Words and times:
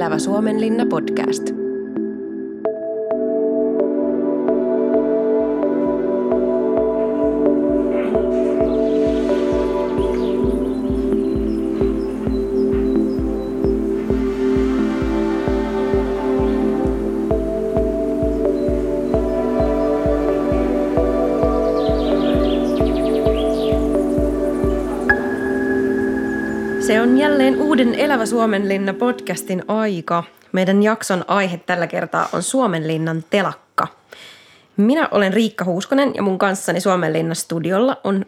Elävä 0.00 0.18
Suomenlinna 0.18 0.86
podcast. 0.86 1.59
Uuden 27.70 27.94
Elävä 27.94 28.26
Suomenlinna 28.26 28.94
podcastin 28.94 29.64
aika. 29.68 30.24
Meidän 30.52 30.82
jakson 30.82 31.24
aihe 31.28 31.56
tällä 31.58 31.86
kertaa 31.86 32.28
on 32.32 32.42
Suomenlinnan 32.42 33.24
telakka. 33.30 33.86
Minä 34.76 35.08
olen 35.10 35.32
Riikka 35.32 35.64
Huuskonen 35.64 36.14
ja 36.14 36.22
mun 36.22 36.38
kanssani 36.38 36.80
Suomenlinnan 36.80 37.36
studiolla 37.36 37.96
on 38.04 38.26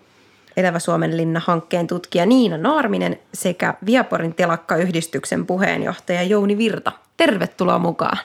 Elävä 0.56 0.78
Suomenlinna-hankkeen 0.78 1.86
tutkija 1.86 2.26
Niina 2.26 2.56
Naarminen 2.56 3.18
sekä 3.34 3.74
Viaporin 3.86 4.34
telakkayhdistyksen 4.34 5.46
puheenjohtaja 5.46 6.22
Jouni 6.22 6.58
Virta. 6.58 6.92
Tervetuloa 7.16 7.78
mukaan. 7.78 8.18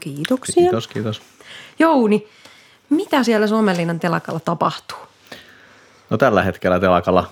Kiitoksia. 0.00 0.54
Kiitos, 0.54 0.88
kiitos. 0.88 1.22
Jouni, 1.78 2.28
mitä 2.90 3.22
siellä 3.22 3.46
Suomenlinnan 3.46 4.00
telakalla 4.00 4.40
tapahtuu? 4.40 4.98
No 6.10 6.18
tällä 6.18 6.42
hetkellä 6.42 6.80
telakalla, 6.80 7.30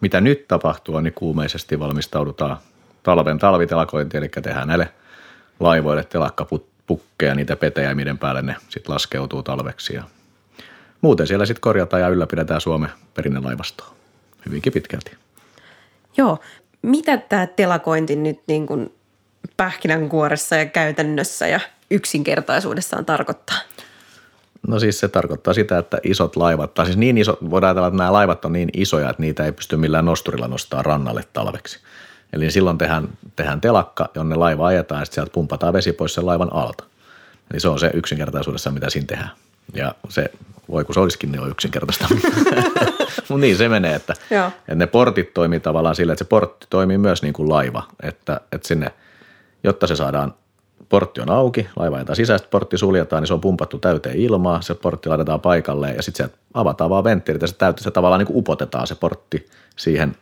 mitä 0.00 0.20
nyt 0.20 0.48
tapahtuu, 0.48 1.00
niin 1.00 1.14
kuumeisesti 1.14 1.80
valmistaudutaan 1.80 2.56
talven 3.02 3.38
talvitelakointiin, 3.38 4.22
eli 4.22 4.28
tehdään 4.28 4.68
näille 4.68 4.88
laivoille 5.60 6.04
telakkapukkeja, 6.04 7.34
niitä 7.34 7.56
petejä, 7.56 7.94
miten 7.94 8.18
päälle 8.18 8.42
ne 8.42 8.56
sitten 8.68 8.94
laskeutuu 8.94 9.42
talveksi. 9.42 9.94
Ja 9.94 10.02
muuten 11.00 11.26
siellä 11.26 11.46
sitten 11.46 11.60
korjataan 11.60 12.02
ja 12.02 12.08
ylläpidetään 12.08 12.60
Suomen 12.60 12.90
perinnelaivastoa 13.14 13.94
hyvinkin 14.46 14.72
pitkälti. 14.72 15.16
Joo, 16.16 16.38
mitä 16.82 17.16
tämä 17.16 17.46
telakointi 17.46 18.16
nyt 18.16 18.40
niin 18.46 18.66
kuin 18.66 18.94
pähkinänkuoressa 19.56 20.56
ja 20.56 20.66
käytännössä 20.66 21.46
ja 21.46 21.60
yksinkertaisuudessaan 21.90 23.04
tarkoittaa? 23.04 23.56
No 24.68 24.78
siis 24.78 25.00
se 25.00 25.08
tarkoittaa 25.08 25.54
sitä, 25.54 25.78
että 25.78 25.98
isot 26.02 26.36
laivat, 26.36 26.74
tai 26.74 26.86
siis 26.86 26.98
niin 26.98 27.18
iso, 27.18 27.38
voidaan 27.50 27.68
ajatella, 27.68 27.88
että 27.88 27.98
nämä 27.98 28.12
laivat 28.12 28.44
on 28.44 28.52
niin 28.52 28.68
isoja, 28.72 29.10
että 29.10 29.22
niitä 29.22 29.44
ei 29.44 29.52
pysty 29.52 29.76
millään 29.76 30.04
nosturilla 30.04 30.48
nostaa 30.48 30.82
rannalle 30.82 31.24
talveksi. 31.32 31.80
Eli 32.32 32.50
silloin 32.50 32.78
tehdään, 32.78 33.08
tehdään 33.36 33.60
telakka, 33.60 34.08
jonne 34.14 34.36
laiva 34.36 34.66
ajetaan 34.66 35.00
ja 35.00 35.04
sitten 35.04 35.14
sieltä 35.14 35.32
pumpataan 35.32 35.72
vesi 35.72 35.92
pois 35.92 36.14
sen 36.14 36.26
laivan 36.26 36.52
alta. 36.52 36.84
Eli 37.50 37.60
se 37.60 37.68
on 37.68 37.78
se 37.78 37.90
yksinkertaisuudessa, 37.94 38.70
mitä 38.70 38.90
siinä 38.90 39.06
tehdään. 39.06 39.30
Ja 39.74 39.94
se, 40.08 40.30
voi 40.70 40.84
kun 40.84 40.94
se 40.94 41.00
olisikin 41.00 41.32
niin 41.32 41.50
yksinkertaista. 41.50 42.08
Mutta 43.28 43.40
niin 43.40 43.56
se 43.56 43.68
menee, 43.68 43.94
että, 43.94 44.14
Joo. 44.30 44.46
että 44.46 44.74
ne 44.74 44.86
portit 44.86 45.34
toimii 45.34 45.60
tavallaan 45.60 45.94
sillä, 45.94 46.12
että 46.12 46.24
se 46.24 46.28
portti 46.28 46.66
toimii 46.70 46.98
myös 46.98 47.22
niin 47.22 47.34
kuin 47.34 47.48
laiva. 47.48 47.82
Että, 48.02 48.40
että 48.52 48.68
sinne, 48.68 48.92
jotta 49.64 49.86
se 49.86 49.96
saadaan, 49.96 50.34
portti 50.88 51.20
on 51.20 51.30
auki, 51.30 51.68
laiva 51.76 51.96
ajetaan 51.96 52.16
sisäistä, 52.16 52.48
portti 52.50 52.78
suljetaan, 52.78 53.22
niin 53.22 53.28
se 53.28 53.34
on 53.34 53.40
pumpattu 53.40 53.78
täyteen 53.78 54.16
ilmaa, 54.16 54.62
se 54.62 54.74
portti 54.74 55.08
laitetaan 55.08 55.40
paikalle 55.40 55.90
ja 55.90 56.02
sitten 56.02 56.26
sieltä 56.26 56.42
avataan 56.54 56.90
vaan 56.90 57.04
venttiilit 57.04 57.42
ja 57.42 57.48
se, 57.48 57.54
täytyy, 57.54 57.84
se 57.84 57.90
tavallaan 57.90 58.18
niin 58.18 58.26
kuin 58.26 58.38
upotetaan 58.38 58.86
se 58.86 58.94
portti 58.94 59.48
siihen 59.76 60.16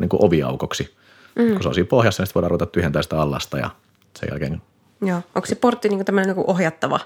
niin 0.00 0.08
kuin 0.08 0.24
oviaukoksi. 0.24 0.97
Mm. 1.36 1.52
Kun 1.52 1.62
se 1.62 1.68
on 1.68 1.74
siinä 1.74 1.88
pohjassa, 1.88 2.20
niin 2.22 2.26
sitten 2.26 2.34
voidaan 2.34 2.50
ruveta 2.50 2.66
tyhjentää 2.66 3.02
sitä 3.02 3.20
allasta 3.22 3.58
ja 3.58 3.70
sen 4.20 4.28
jälkeen 4.30 4.62
Joo, 5.02 5.20
onko 5.34 5.46
se 5.46 5.54
portti 5.54 5.88
niin 5.88 6.04
tämmöinen 6.04 6.36
niin 6.36 6.44
ohjattava? 6.46 7.00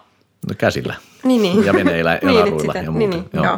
no 0.48 0.54
käsillä 0.58 0.94
Niin, 1.24 1.42
niin. 1.42 1.64
ja 1.64 1.72
veneillä 1.72 2.12
ja 2.12 2.18
Niin, 2.28 2.38
ja 2.38 2.46
muuta. 2.46 2.72
niin, 2.92 3.10
niin, 3.10 3.24
joo. 3.32 3.54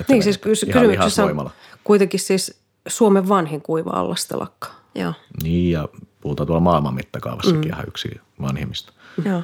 Että 0.00 0.12
Niin 0.12 0.22
siis 0.22 0.40
menee 0.44 0.54
kys- 0.54 0.72
kysymyksessä 0.72 1.24
on 1.24 1.50
kuitenkin 1.84 2.20
siis 2.20 2.60
Suomen 2.88 3.28
vanhin 3.28 3.62
kuiva 3.62 3.90
allastelakka. 3.90 4.68
Joo, 4.94 5.12
Niin 5.42 5.70
ja 5.72 5.88
puhutaan 6.20 6.46
tuolla 6.46 6.60
maailman 6.60 6.94
mittakaavassakin 6.94 7.60
mm. 7.60 7.66
ihan 7.68 7.84
yksi 7.88 8.20
vanhimmista. 8.40 8.92
joo, 9.24 9.42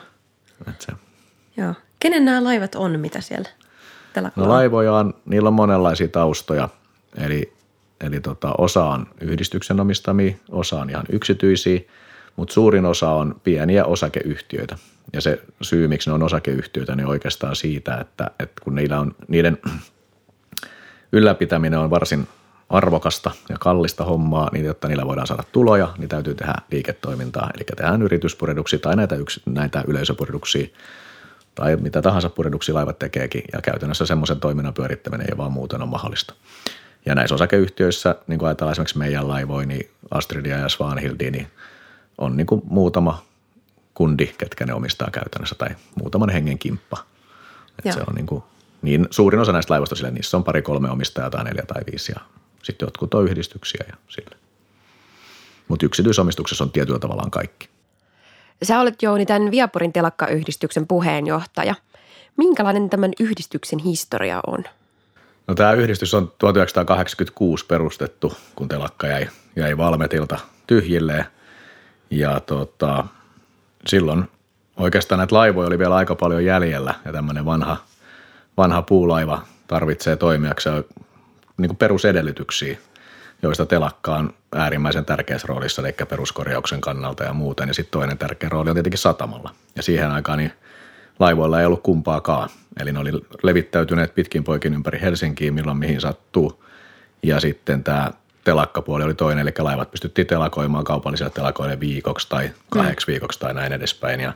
Että 0.69 0.85
se. 0.87 0.93
joo. 1.57 1.75
Kenen 2.01 2.25
nämä 2.25 2.45
laivat 2.45 2.75
on, 2.75 3.01
mitä 3.01 3.21
siellä 3.21 3.49
telakalla 4.13 4.49
No 4.49 4.55
laivoja 4.55 4.93
on, 4.93 5.15
niillä 5.25 5.47
on 5.49 5.55
monenlaisia 5.55 6.09
taustoja, 6.09 6.69
eli, 7.17 7.53
eli 8.01 8.21
tota, 8.21 8.55
osa 8.59 8.85
on 8.85 9.07
yhdistyksen 9.21 9.81
omistamia, 9.81 10.35
osa 10.51 10.81
on 10.81 10.91
ihan 10.91 11.05
yksityisiä, 11.13 11.81
mutta 12.37 12.55
suurin 12.55 12.87
osa 12.87 13.11
on 13.11 13.41
pieniä 13.45 13.85
osakeyhtiöitä. 13.85 14.77
Ja 15.13 15.21
se 15.21 15.43
syy, 15.63 15.89
miksi 15.89 16.11
ne 16.11 16.15
on 16.15 16.23
osakeyhtiöitä, 16.23 16.97
niin 16.97 17.07
oikeastaan 17.07 17.57
siitä, 17.57 17.95
että, 17.95 18.31
että 18.39 18.63
kun 18.65 18.75
niillä 18.75 19.01
on, 19.01 19.15
niiden 19.29 19.59
ylläpitäminen 21.13 21.79
on 21.79 21.91
varsin 21.91 22.29
arvokasta 22.69 23.31
ja 23.49 23.57
kallista 23.61 24.05
hommaa, 24.05 24.51
niin 24.53 24.65
jotta 24.65 24.89
niillä 24.89 25.07
voidaan 25.07 25.27
saada 25.27 25.43
tuloja, 25.53 25.95
niin 25.99 26.09
täytyy 26.09 26.35
tehdä 26.35 26.55
liiketoimintaa. 26.71 27.51
Eli 27.55 27.65
tehdään 27.65 28.03
yrityspurjehduksia 28.03 28.79
tai 28.79 28.97
näitä, 28.97 29.17
yks, 29.17 29.41
näitä 29.47 29.85
yleisöpurjehduksia 29.87 30.67
tai 31.55 31.77
mitä 31.77 32.03
tahansa 32.03 32.31
purjehduksia 32.31 32.75
laivat 32.75 32.99
tekeekin, 32.99 33.43
ja 33.53 33.63
käytännössä 33.63 34.07
semmoisen 34.07 34.41
toiminnan 34.41 34.75
pyörittäminen 34.75 35.27
ei 35.31 35.37
vaan 35.37 35.53
muuten 35.53 35.83
ole 35.83 35.91
mahdollista. 35.91 36.35
Ja 37.07 37.15
näissä 37.15 37.35
osakeyhtiöissä, 37.35 38.15
niin 38.27 38.39
kuin 38.39 38.47
ajatellaan 38.47 38.73
esimerkiksi 38.73 38.99
meidän 38.99 39.29
laivoja, 39.29 39.67
niin 39.67 39.91
Astridia 40.11 40.59
ja 40.59 40.69
Svanhildi, 40.69 41.31
niin 41.31 41.47
on 42.19 42.37
niin 42.37 42.47
kuin 42.47 42.63
muutama 42.65 43.25
kundi, 43.95 44.27
ketkä 44.27 44.67
ne 44.67 44.75
omistaa 44.75 45.11
käytännössä, 45.11 45.55
tai 45.55 45.69
muutaman 46.01 46.31
hengen 46.31 46.59
kimppa. 46.59 47.05
Et 47.79 47.85
Joo. 47.85 47.95
se 47.95 48.01
on 48.09 48.15
niin, 48.15 48.27
kuin, 48.27 48.43
niin 48.83 49.07
suurin 49.11 49.41
osa 49.41 49.53
näistä 49.53 49.73
laivoista 49.73 49.97
sille, 49.97 50.11
niissä 50.11 50.37
on 50.37 50.45
pari 50.45 50.63
kolme 50.63 50.91
omistajaa 50.91 51.31
tai 51.31 51.45
neljä 51.45 51.63
tai 51.67 51.83
viisi, 51.91 52.13
ja 52.13 52.21
sitten 52.63 52.87
jotkut 52.87 53.15
on 53.15 53.25
yhdistyksiä 53.25 53.85
ja 53.89 53.97
sille. 54.09 54.37
Mutta 55.69 55.87
yksityisomistuksessa 55.87 56.65
on 56.65 56.71
tietyllä 56.71 56.99
tavallaan 56.99 57.31
kaikki. 57.31 57.69
Sä 58.63 58.81
olet 58.81 59.03
Jouni 59.03 59.27
tämän 59.27 59.51
Viaporin 59.51 59.93
telakkayhdistyksen 59.93 60.87
puheenjohtaja. 60.87 61.75
Minkälainen 62.37 62.91
tämän 62.91 63.11
yhdistyksen 63.21 63.79
historia 63.79 64.41
on? 64.47 64.65
No 65.49 65.55
tämä 65.55 65.73
yhdistys 65.73 66.15
on 66.15 66.33
1986 66.39 67.67
perustettu, 67.67 68.37
kun 68.55 68.69
telakka 68.69 69.07
jäi, 69.07 69.29
jäi 69.57 69.77
Valmetilta 69.77 70.39
tyhjilleen. 70.67 71.25
Ja 72.11 72.41
tota, 72.41 73.05
silloin 73.87 74.25
oikeastaan 74.77 75.19
näitä 75.19 75.35
laivoja 75.35 75.67
oli 75.67 75.79
vielä 75.79 75.95
aika 75.95 76.15
paljon 76.15 76.45
jäljellä 76.45 76.95
ja 77.05 77.13
tämmöinen 77.13 77.45
vanha, 77.45 77.77
vanha 78.57 78.83
puulaiva 78.83 79.43
tarvitsee 79.67 80.17
toimijakseen 80.17 80.85
niin 81.57 81.69
kuin 81.69 81.77
perusedellytyksiä, 81.77 82.79
joista 83.43 83.67
telakka 83.67 84.17
on 84.17 84.35
äärimmäisen 84.55 85.05
tärkeässä 85.05 85.47
roolissa, 85.47 85.83
eli 85.83 85.95
peruskorjauksen 86.09 86.81
kannalta 86.81 87.25
ja 87.25 87.33
muuten. 87.33 87.69
Ja 87.69 87.75
sitten 87.75 87.93
toinen 87.93 88.19
tärkeä 88.19 88.49
rooli 88.49 88.71
on 88.71 88.77
tietenkin 88.77 88.99
satamalla. 88.99 89.55
Ja 89.77 89.83
siihen 89.83 90.11
aikaan 90.11 90.39
niin 90.39 90.53
laivoilla 91.19 91.61
ei 91.61 91.67
ollut 91.67 91.83
kumpaakaan. 91.83 92.49
Eli 92.81 92.93
ne 92.93 92.99
oli 92.99 93.13
levittäytyneet 93.43 94.15
pitkin 94.15 94.45
poikin 94.45 94.75
ympäri 94.75 95.01
Helsinkiin, 95.01 95.55
milloin 95.55 95.79
mihin 95.79 96.01
sattuu. 96.01 96.65
Ja 97.23 97.41
sitten 97.41 97.85
tämä 97.85 98.11
telakkapuoli 98.45 99.05
oli 99.05 99.15
toinen, 99.15 99.43
eli 99.43 99.55
laivat 99.59 99.91
pystyttiin 99.91 100.27
telakoimaan 100.27 100.85
kaupallisille 100.85 101.31
telakoille 101.31 101.81
viikoksi 101.81 102.29
tai 102.29 102.51
kahdeksi 102.71 103.07
viikoksi 103.07 103.41
tai 103.41 103.55
näin 103.55 103.73
edespäin. 103.73 104.21
Ja, 104.21 104.33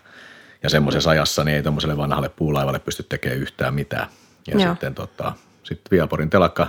ja 0.62 0.70
semmoisessa 0.70 1.10
ajassa 1.10 1.44
niin 1.44 1.56
ei 1.56 1.62
tuommoiselle 1.62 1.96
vanhalle 1.96 2.28
puulaivalle 2.28 2.78
pysty 2.78 3.02
tekemään 3.02 3.40
yhtään 3.40 3.74
mitään. 3.74 4.06
Ja 4.46 4.58
Joo. 4.58 4.72
sitten 4.72 4.94
tota, 4.94 5.32
sit 5.62 5.80
Viaporin 5.90 6.30
telakka 6.30 6.66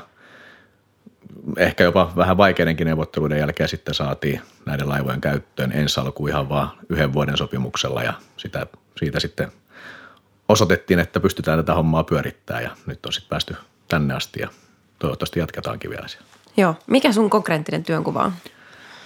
ehkä 1.58 1.84
jopa 1.84 2.14
vähän 2.16 2.38
vaikeidenkin 2.38 2.88
neuvotteluiden 2.88 3.40
jälkeen 3.40 3.70
sitten 3.70 3.94
saatiin 3.94 4.42
näiden 4.66 4.90
laivojen 4.90 5.22
käyttöön 5.22 5.72
ensi 5.72 6.00
alkuun 6.00 6.30
ihan 6.30 6.50
vaan 6.50 6.70
yhden 6.90 7.14
vuoden 7.14 7.38
sopimuksella 7.38 8.04
ja 8.04 8.14
sitä, 8.38 8.68
siitä 8.98 9.20
sitten 9.20 9.52
osoitettiin, 10.54 11.00
että 11.00 11.20
pystytään 11.20 11.60
tätä 11.60 11.74
hommaa 11.74 12.04
pyörittämään 12.04 12.64
ja 12.64 12.70
nyt 12.86 13.06
on 13.06 13.14
sitten 13.14 13.30
päästy 13.30 13.56
tänne 13.88 14.14
asti 14.14 14.42
ja 14.42 14.50
toivottavasti 15.00 15.40
jatketaankin 15.40 15.90
vielä 15.90 16.08
siellä. 16.08 16.28
Joo, 16.58 16.76
mikä 16.88 17.12
sun 17.12 17.30
konkreettinen 17.30 17.84
työnkuva 17.84 18.24
on? 18.24 18.34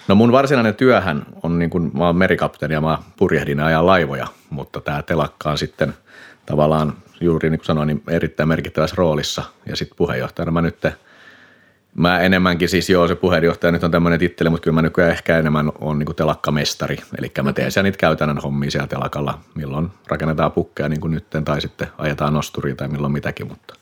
No 0.08 0.14
mun 0.14 0.32
varsinainen 0.32 0.74
työhän 0.74 1.26
on 1.42 1.58
niin 1.58 1.70
kuin, 1.70 1.90
mä 1.94 2.06
oon 2.06 2.16
merikapteeni 2.16 2.74
ja 2.74 2.80
mä 2.80 2.98
purjehdin 3.16 3.58
ja 3.58 3.66
ajan 3.66 3.86
laivoja, 3.86 4.26
mutta 4.50 4.80
tämä 4.80 5.02
telakka 5.02 5.50
on 5.50 5.58
sitten 5.58 5.94
tavallaan 6.46 6.92
juuri 7.20 7.50
niin 7.50 7.58
kuin 7.58 7.66
sanoin, 7.66 7.86
niin 7.86 8.02
erittäin 8.08 8.48
merkittävässä 8.48 8.96
roolissa 8.98 9.42
ja 9.66 9.76
sitten 9.76 9.96
puheenjohtajana 9.96 10.52
mä 10.52 10.62
nyt 10.62 10.86
Mä 11.98 12.20
enemmänkin 12.20 12.68
siis 12.68 12.90
joo, 12.90 13.08
se 13.08 13.14
puheenjohtaja 13.14 13.72
nyt 13.72 13.84
on 13.84 13.90
tämmöinen 13.90 14.18
titteli, 14.18 14.50
mutta 14.50 14.64
kyllä 14.64 14.74
mä 14.74 14.82
nykyään 14.82 15.10
ehkä 15.10 15.38
enemmän 15.38 15.72
on 15.80 15.98
niin 15.98 16.14
telakkamestari. 16.16 16.96
Eli 17.18 17.32
mä 17.42 17.52
teen 17.52 17.72
siellä 17.72 17.86
niitä 17.86 17.98
käytännön 17.98 18.38
hommia 18.38 18.70
siellä 18.70 18.86
telakalla, 18.86 19.38
milloin 19.54 19.90
rakennetaan 20.06 20.52
pukkeja 20.52 20.88
niin 20.88 21.00
kuin 21.00 21.10
nytten 21.10 21.44
tai 21.44 21.60
sitten 21.60 21.88
ajetaan 21.98 22.32
nosturia 22.32 22.74
tai 22.76 22.88
milloin 22.88 23.12
mitäkin, 23.12 23.46
mutta 23.46 23.74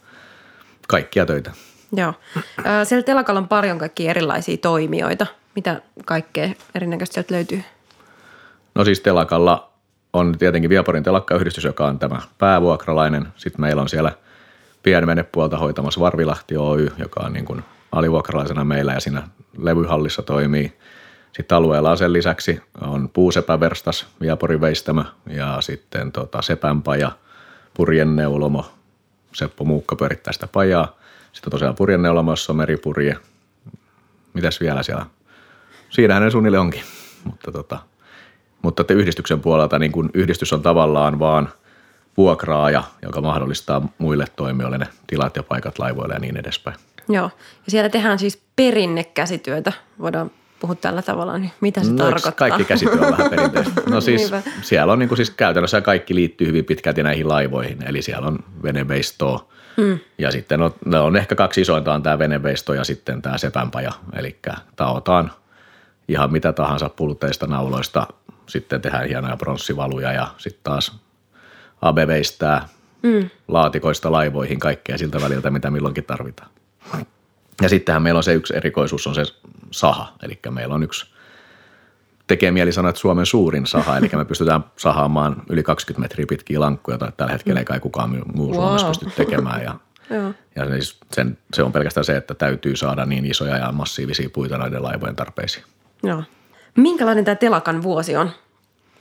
kaikkia 0.88 1.26
töitä. 1.26 1.50
Joo. 1.92 2.14
Siellä 2.84 3.02
telakalla 3.02 3.40
on 3.40 3.48
paljon 3.48 3.78
kaikkia 3.78 4.10
erilaisia 4.10 4.56
toimijoita. 4.56 5.26
Mitä 5.54 5.80
kaikkea 6.04 6.48
erinäköistä 6.74 7.14
sieltä 7.14 7.34
löytyy? 7.34 7.62
No 8.74 8.84
siis 8.84 9.00
telakalla 9.00 9.70
on 10.12 10.38
tietenkin 10.38 10.70
Viaporin 10.70 11.02
telakkayhdistys, 11.02 11.64
joka 11.64 11.86
on 11.86 11.98
tämä 11.98 12.20
päävuokralainen. 12.38 13.28
Sitten 13.36 13.60
meillä 13.60 13.82
on 13.82 13.88
siellä 13.88 14.12
pienvenepuolta 14.82 15.58
hoitamassa 15.58 16.00
Varvilahti 16.00 16.56
Oy, 16.56 16.92
joka 16.98 17.20
on 17.20 17.32
niin 17.32 17.44
kuin 17.44 17.64
alivuokralaisena 17.96 18.64
meillä 18.64 18.92
ja 18.92 19.00
siinä 19.00 19.28
levyhallissa 19.58 20.22
toimii. 20.22 20.72
Sitten 21.32 21.58
alueella 21.58 21.90
on 21.90 21.98
sen 21.98 22.12
lisäksi 22.12 22.60
on 22.80 23.08
puusepäverstas, 23.08 24.06
Viaporin 24.20 24.60
veistämö 24.60 25.04
ja 25.26 25.60
sitten 25.60 26.12
tota 26.12 26.42
Sepänpaja, 26.42 27.12
Purjenneulomo, 27.74 28.72
Seppo 29.34 29.64
Muukka 29.64 29.96
pyörittää 29.96 30.32
sitä 30.32 30.46
pajaa. 30.46 30.96
Sitten 31.32 31.50
tosiaan 31.50 31.74
Purjenneulomo, 31.74 32.32
jossa 32.32 32.52
on 32.52 32.56
meripurje. 32.56 33.16
Mitäs 34.34 34.60
vielä 34.60 34.82
siellä? 34.82 35.06
Siinähän 35.90 36.22
ne 36.22 36.30
suunnilleen 36.30 36.60
onkin, 36.60 36.82
mutta 37.24 37.52
tota, 37.52 37.78
mutta 38.62 38.80
että 38.80 38.94
yhdistyksen 38.94 39.40
puolelta 39.40 39.78
niin 39.78 39.92
kun 39.92 40.10
yhdistys 40.14 40.52
on 40.52 40.62
tavallaan 40.62 41.18
vaan 41.18 41.48
vuokraaja, 42.16 42.84
joka 43.02 43.20
mahdollistaa 43.20 43.88
muille 43.98 44.24
toimijoille 44.36 44.78
ne 44.78 44.86
tilat 45.06 45.36
ja 45.36 45.42
paikat 45.42 45.78
laivoille 45.78 46.14
ja 46.14 46.20
niin 46.20 46.36
edespäin. 46.36 46.76
Joo, 47.08 47.30
ja 47.66 47.70
siellä 47.70 47.88
tehdään 47.88 48.18
siis 48.18 48.42
perinnekäsityötä, 48.56 49.72
voidaan 50.00 50.30
puhua 50.60 50.74
tällä 50.74 51.02
tavalla, 51.02 51.38
niin 51.38 51.52
mitä 51.60 51.84
se 51.84 51.90
no, 51.90 51.96
tarkoittaa? 51.96 52.32
Kaikki 52.32 52.64
käsityö 52.64 53.06
on 53.06 53.12
vähän 53.12 53.30
perinteistä. 53.30 53.82
No 53.90 54.00
siis 54.10 54.30
siellä 54.62 54.92
on 54.92 54.98
niin 54.98 55.08
kuin 55.08 55.16
siis 55.16 55.30
käytännössä 55.30 55.80
kaikki 55.80 56.14
liittyy 56.14 56.46
hyvin 56.46 56.64
pitkälti 56.64 57.02
näihin 57.02 57.28
laivoihin, 57.28 57.78
eli 57.86 58.02
siellä 58.02 58.28
on 58.28 58.38
veneveistoa, 58.62 59.48
Hmm. 59.76 59.98
Ja 60.18 60.30
sitten 60.30 60.62
on, 60.62 60.74
ne 60.84 60.98
on 60.98 61.16
ehkä 61.16 61.34
kaksi 61.34 61.60
isointa 61.60 61.94
on 61.94 62.02
tämä 62.02 62.18
veneveisto 62.18 62.74
ja 62.74 62.84
sitten 62.84 63.22
tämä 63.22 63.38
sepänpaja, 63.38 63.92
eli 64.12 64.38
taotaan 64.76 65.30
ihan 66.08 66.32
mitä 66.32 66.52
tahansa 66.52 66.88
pulteista, 66.88 67.46
nauloista, 67.46 68.06
sitten 68.46 68.80
tehdään 68.80 69.08
hienoja 69.08 69.36
pronssivaluja 69.36 70.12
ja 70.12 70.26
sitten 70.38 70.60
taas 70.64 70.98
Abe 71.82 72.06
veistää 72.06 72.68
mm. 73.02 73.30
laatikoista 73.48 74.12
laivoihin 74.12 74.58
kaikkea 74.58 74.98
siltä 74.98 75.20
väliltä, 75.20 75.50
mitä 75.50 75.70
milloinkin 75.70 76.04
tarvitaan. 76.04 76.50
Ja 77.62 77.68
sittenhän 77.68 78.02
meillä 78.02 78.18
on 78.18 78.24
se 78.24 78.34
yksi 78.34 78.56
erikoisuus, 78.56 79.06
on 79.06 79.14
se 79.14 79.22
saha. 79.70 80.12
Eli 80.22 80.38
meillä 80.50 80.74
on 80.74 80.82
yksi, 80.82 81.06
tekee 82.26 82.50
mieli 82.50 82.72
sanoa, 82.72 82.88
että 82.88 83.00
Suomen 83.00 83.26
suurin 83.26 83.66
saha, 83.66 83.96
eli 83.96 84.10
me 84.16 84.24
pystytään 84.24 84.64
sahaamaan 84.76 85.42
yli 85.50 85.62
20 85.62 86.04
metriä 86.04 86.26
pitkiä 86.28 86.60
lankkuja, 86.60 86.94
joita 86.94 87.12
tällä 87.16 87.32
hetkellä 87.32 87.60
ei 87.60 87.64
kai 87.64 87.80
kukaan 87.80 88.22
muu 88.34 88.46
wow. 88.46 88.54
Suomessa 88.54 88.86
pysty 88.86 89.06
tekemään. 89.16 89.62
Ja, 89.62 89.74
ja 90.56 90.70
siis 90.70 90.98
sen, 91.12 91.38
se 91.54 91.62
on 91.62 91.72
pelkästään 91.72 92.04
se, 92.04 92.16
että 92.16 92.34
täytyy 92.34 92.76
saada 92.76 93.06
niin 93.06 93.26
isoja 93.26 93.56
ja 93.56 93.72
massiivisia 93.72 94.30
puita 94.32 94.58
näiden 94.58 94.82
laivojen 94.82 95.16
tarpeisiin. 95.16 95.64
Joo. 96.02 96.22
Minkälainen 96.76 97.24
tämä 97.24 97.34
telakan 97.34 97.82
vuosi 97.82 98.16
on? 98.16 98.30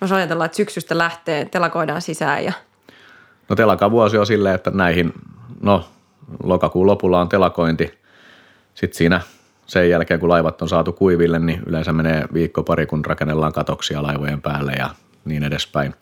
Jos 0.02 0.12
ajatellaan, 0.12 0.46
että 0.46 0.56
syksystä 0.56 0.98
lähtee, 0.98 1.46
telakoidaan 1.46 2.02
sisään 2.02 2.44
ja... 2.44 2.54
No 3.50 3.56
telakan 3.56 3.92
vuosi 3.92 4.18
on 4.18 4.26
silleen, 4.26 4.56
että 4.56 4.72
näihin, 4.72 5.14
no 5.62 5.86
lokakuun 6.44 6.88
lopulla 6.88 7.22
on 7.22 7.30
telakointi. 7.30 8.00
Sitten 8.76 8.98
siinä 8.98 9.22
sen 9.66 9.90
jälkeen, 9.90 10.20
kun 10.20 10.30
laivat 10.30 10.62
on 10.62 10.70
saatu 10.70 10.94
kuiville, 10.94 11.40
niin 11.40 11.62
yleensä 11.66 11.94
menee 11.94 12.26
viikko 12.34 12.64
pari, 12.64 12.86
kun 12.86 13.06
rakennellaan 13.06 13.54
katoksia 13.54 14.04
laivojen 14.04 14.42
päälle 14.42 14.72
ja 14.72 14.90
niin 15.26 15.44
edespäin. 15.44 15.96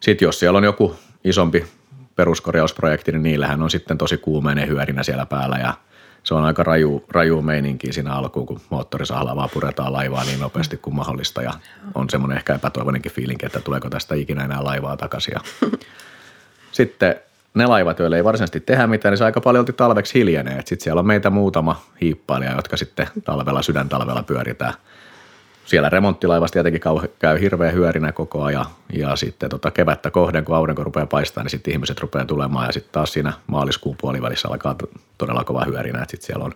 Sitten 0.00 0.26
jos 0.26 0.38
siellä 0.38 0.56
on 0.56 0.64
joku 0.64 0.96
isompi 1.24 1.66
peruskorjausprojekti, 2.16 3.12
niin 3.12 3.22
niillähän 3.22 3.62
on 3.62 3.70
sitten 3.70 3.98
tosi 3.98 4.16
kuumeinen 4.16 4.68
hyörinä 4.68 5.02
siellä 5.02 5.26
päällä 5.26 5.56
ja 5.56 5.74
se 6.22 6.34
on 6.34 6.44
aika 6.44 6.62
raju, 6.62 7.04
raju 7.08 7.42
meininki 7.42 7.92
siinä 7.92 8.12
alkuun, 8.12 8.46
kun 8.46 8.60
moottorisahalla 8.70 9.36
vaan 9.36 9.50
puretaan 9.52 9.92
laivaa 9.92 10.24
niin 10.24 10.40
nopeasti 10.40 10.76
kuin 10.76 10.96
mahdollista 10.96 11.42
ja 11.42 11.52
on 11.94 12.10
semmoinen 12.10 12.38
ehkä 12.38 12.54
epätoivoinenkin 12.54 13.12
fiilinki, 13.12 13.46
että 13.46 13.60
tuleeko 13.60 13.90
tästä 13.90 14.14
ikinä 14.14 14.44
enää 14.44 14.64
laivaa 14.64 14.96
takaisin. 14.96 15.34
Sitten 16.72 17.20
ne 17.54 17.66
laivat, 17.66 17.98
joille 17.98 18.16
ei 18.16 18.24
varsinaisesti 18.24 18.60
tehdä 18.60 18.86
mitään, 18.86 19.12
niin 19.12 19.18
se 19.18 19.24
aika 19.24 19.40
paljon 19.40 19.66
talveksi 19.66 20.14
hiljenee. 20.14 20.56
Sitten 20.56 20.80
siellä 20.84 20.98
on 20.98 21.06
meitä 21.06 21.30
muutama 21.30 21.82
hiippailija, 22.00 22.56
jotka 22.56 22.76
sitten 22.76 23.06
talvella, 23.24 23.62
sydäntalvella 23.62 24.22
pyöritään– 24.22 24.74
siellä 25.68 25.88
remonttilaivasta 25.88 26.52
tietenkin 26.52 26.80
käy 27.18 27.40
hirveä 27.40 27.70
hyörinä 27.70 28.12
koko 28.12 28.42
ajan. 28.42 28.66
Ja 28.92 29.16
sitten 29.16 29.50
tota 29.50 29.70
kevättä 29.70 30.10
kohden, 30.10 30.44
kun 30.44 30.56
aurinko 30.56 30.84
rupeaa 30.84 31.06
paistaa, 31.06 31.42
niin 31.44 31.50
sitten 31.50 31.72
ihmiset 31.72 32.00
rupeaa 32.00 32.24
tulemaan. 32.24 32.66
Ja 32.66 32.72
sitten 32.72 32.92
taas 32.92 33.12
siinä 33.12 33.32
maaliskuun 33.46 33.96
puolivälissä 34.00 34.48
alkaa 34.48 34.76
todella 35.18 35.44
kova 35.44 35.64
hyörinä, 35.64 36.02
että 36.02 36.10
sitten 36.10 36.26
siellä 36.26 36.44
on 36.44 36.52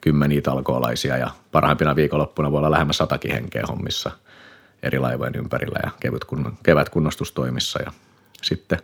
kymmeniä 0.00 0.40
talkoolaisia. 0.40 1.16
Ja 1.16 1.30
parhaimpina 1.52 1.96
viikonloppuna 1.96 2.52
voi 2.52 2.58
olla 2.58 2.70
lähemmä 2.70 2.92
satakin 2.92 3.32
henkeä 3.32 3.62
hommissa 3.68 4.10
eri 4.82 4.98
laivojen 4.98 5.36
ympärillä 5.36 5.78
ja 5.84 5.90
kevyt 6.00 6.24
kun, 6.24 6.56
kevätkunnostustoimissa. 6.62 7.82
Ja 7.82 7.92
sitten 8.42 8.78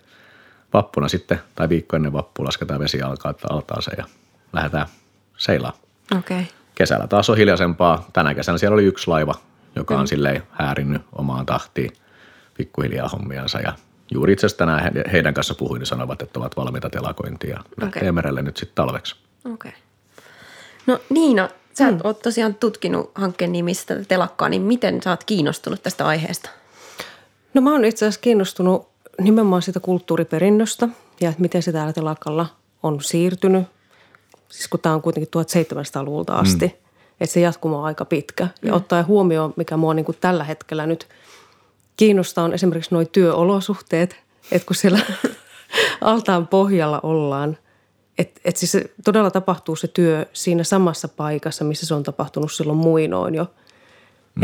vappuna 0.73 1.09
sitten 1.09 1.41
tai 1.55 1.69
viikko 1.69 1.97
ennen 1.97 2.13
vappua 2.13 2.47
lasketaan 2.47 2.81
vesi 2.81 3.03
alkaa 3.03 3.35
altaaseen 3.51 3.97
ja 3.99 4.05
lähdetään 4.53 4.87
seilaa. 5.37 5.73
Okay. 6.19 6.45
Kesällä 6.75 7.07
taas 7.07 7.31
on 7.31 7.37
hiljaisempaa. 7.37 8.09
Tänä 8.13 8.35
kesänä 8.35 8.59
siellä 8.59 8.75
oli 8.75 8.85
yksi 8.85 9.09
laiva, 9.09 9.35
joka 9.77 9.95
on 9.95 10.01
mm. 10.01 10.07
silleen 10.07 10.43
häärinnyt 10.51 11.03
omaan 11.13 11.47
tahtiin 11.47 11.93
pikkuhiljaa 12.57 13.09
hommiansa 13.09 13.61
ja 13.61 13.73
juuri 14.11 14.33
itse 14.33 14.47
asiassa 14.47 14.59
tänään 14.59 14.93
heidän 15.13 15.35
kanssa 15.35 15.55
puhuin, 15.55 15.79
niin 15.79 15.87
sanovat, 15.87 16.23
että 16.23 16.39
ovat 16.39 16.57
valmiita 16.57 16.91
telakointia 16.91 17.51
ja 17.51 17.65
lähtee 17.81 18.01
okay. 18.03 18.13
merelle 18.13 18.43
nyt 18.43 18.57
sitten 18.57 18.75
talveksi. 18.75 19.17
Okei. 19.45 19.53
Okay. 19.53 19.73
No 20.87 21.01
Niina, 21.11 21.49
sä 21.79 21.91
mm. 21.91 21.99
oot 22.05 22.23
tosiaan 22.23 22.55
tutkinut 22.55 23.11
hankkeen 23.15 23.53
nimissä 23.53 23.87
tätä 23.87 24.05
telakkaa, 24.09 24.49
niin 24.49 24.63
miten 24.63 25.03
sä 25.03 25.11
oot 25.11 25.25
kiinnostunut 25.25 25.83
tästä 25.83 26.07
aiheesta? 26.07 26.51
No 27.55 27.61
mä 27.61 27.73
oon 27.73 27.85
itse 27.85 28.05
asiassa 28.05 28.21
kiinnostunut 28.21 28.88
nimenomaan 29.21 29.63
siitä 29.63 29.81
kulttuuriperinnöstä 29.81 30.89
ja 31.21 31.29
että 31.29 31.43
miten 31.43 31.63
se 31.63 31.73
täällä 31.73 31.93
telakalla 31.93 32.47
on 32.83 33.03
siirtynyt. 33.03 33.67
Siis 34.49 34.69
kun 34.69 34.81
tämä 34.81 34.95
on 34.95 35.03
kuitenkin 35.03 35.29
1700-luvulta 35.29 36.37
asti. 36.37 36.67
Mm 36.67 36.89
että 37.21 37.35
se 37.35 37.41
jatkuma 37.41 37.79
on 37.79 37.85
aika 37.85 38.05
pitkä. 38.05 38.49
Ja 38.63 38.71
mm. 38.71 38.77
ottaen 38.77 39.07
huomioon, 39.07 39.55
mikä 39.57 39.77
mua 39.77 39.95
niin 39.95 40.05
kuin 40.05 40.17
tällä 40.21 40.45
hetkellä 40.45 40.87
nyt 40.87 41.09
kiinnostaa, 41.97 42.45
on 42.45 42.55
esimerkiksi 42.55 42.95
nuo 42.95 43.05
työolosuhteet, 43.05 44.17
että 44.53 44.67
kun 44.67 44.77
siellä 44.77 45.01
altaan 46.01 46.47
pohjalla 46.47 47.01
ollaan, 47.03 47.59
että 48.19 48.41
et 48.45 48.57
siis 48.57 48.73
se 48.73 48.91
todella 49.05 49.31
tapahtuu 49.31 49.77
se 49.77 49.89
työ 49.89 50.27
siinä 50.33 50.65
samassa 50.65 51.09
paikassa, 51.09 51.65
missä 51.65 51.87
se 51.87 51.95
on 51.95 52.03
tapahtunut 52.03 52.53
silloin 52.53 52.79
muinoin 52.79 53.35
jo. 53.35 53.47
Mm. 54.35 54.43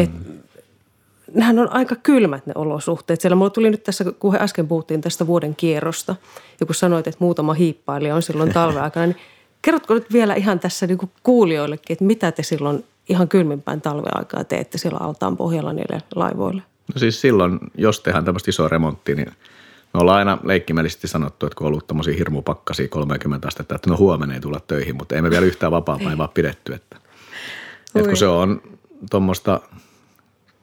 Nämähän 1.34 1.58
on 1.58 1.72
aika 1.72 1.96
kylmät 1.96 2.46
ne 2.46 2.52
olosuhteet. 2.56 3.20
Siellä 3.20 3.36
mulla 3.36 3.50
tuli 3.50 3.70
nyt 3.70 3.82
tässä, 3.82 4.04
kun 4.18 4.36
äsken 4.36 4.68
puhuttiin 4.68 5.00
tästä 5.00 5.26
vuoden 5.26 5.56
kierrosta, 5.56 6.16
ja 6.60 6.66
kun 6.66 6.74
sanoit, 6.74 7.06
että 7.06 7.24
muutama 7.24 7.54
hiippailija 7.54 8.14
on 8.14 8.22
silloin 8.22 8.52
talven 8.52 8.82
aikana, 8.82 9.06
niin 9.06 9.16
Kerrotko 9.64 9.94
nyt 9.94 10.12
vielä 10.12 10.34
ihan 10.34 10.60
tässä 10.60 10.86
niin 10.86 10.98
kuulijoillekin, 11.22 11.94
että 11.94 12.04
mitä 12.04 12.32
te 12.32 12.42
silloin 12.42 12.84
ihan 13.08 13.28
kylmimpään 13.28 13.80
talven 13.80 14.18
aikaa 14.18 14.44
teette 14.44 14.78
siellä 14.78 14.98
altaan 14.98 15.36
pohjalla 15.36 15.72
niille 15.72 16.02
laivoille? 16.14 16.62
No 16.94 16.98
siis 16.98 17.20
silloin, 17.20 17.58
jos 17.74 18.00
tehdään 18.00 18.24
tämmöistä 18.24 18.50
isoa 18.50 18.68
remonttia, 18.68 19.14
niin 19.14 19.32
me 19.94 20.00
ollaan 20.00 20.18
aina 20.18 20.38
leikkimielisesti 20.42 21.08
sanottu, 21.08 21.46
että 21.46 21.56
kun 21.56 21.66
on 21.66 21.68
ollut 21.68 21.86
tämmöisiä 21.86 22.14
hirmupakkasia 22.14 22.88
30 22.88 23.48
astetta, 23.48 23.74
että 23.74 23.90
no 23.90 23.96
huomenna 23.96 24.34
ei 24.34 24.40
tulla 24.40 24.60
töihin, 24.66 24.96
mutta 24.96 25.14
ei 25.14 25.22
me 25.22 25.30
vielä 25.30 25.46
yhtään 25.46 25.72
vapaa-päivää 25.72 26.28
pidetty. 26.34 26.72
Että, 26.72 26.96
että 27.94 28.08
kun 28.08 28.16
se 28.16 28.26
on 28.26 28.62
tuommoista 29.10 29.60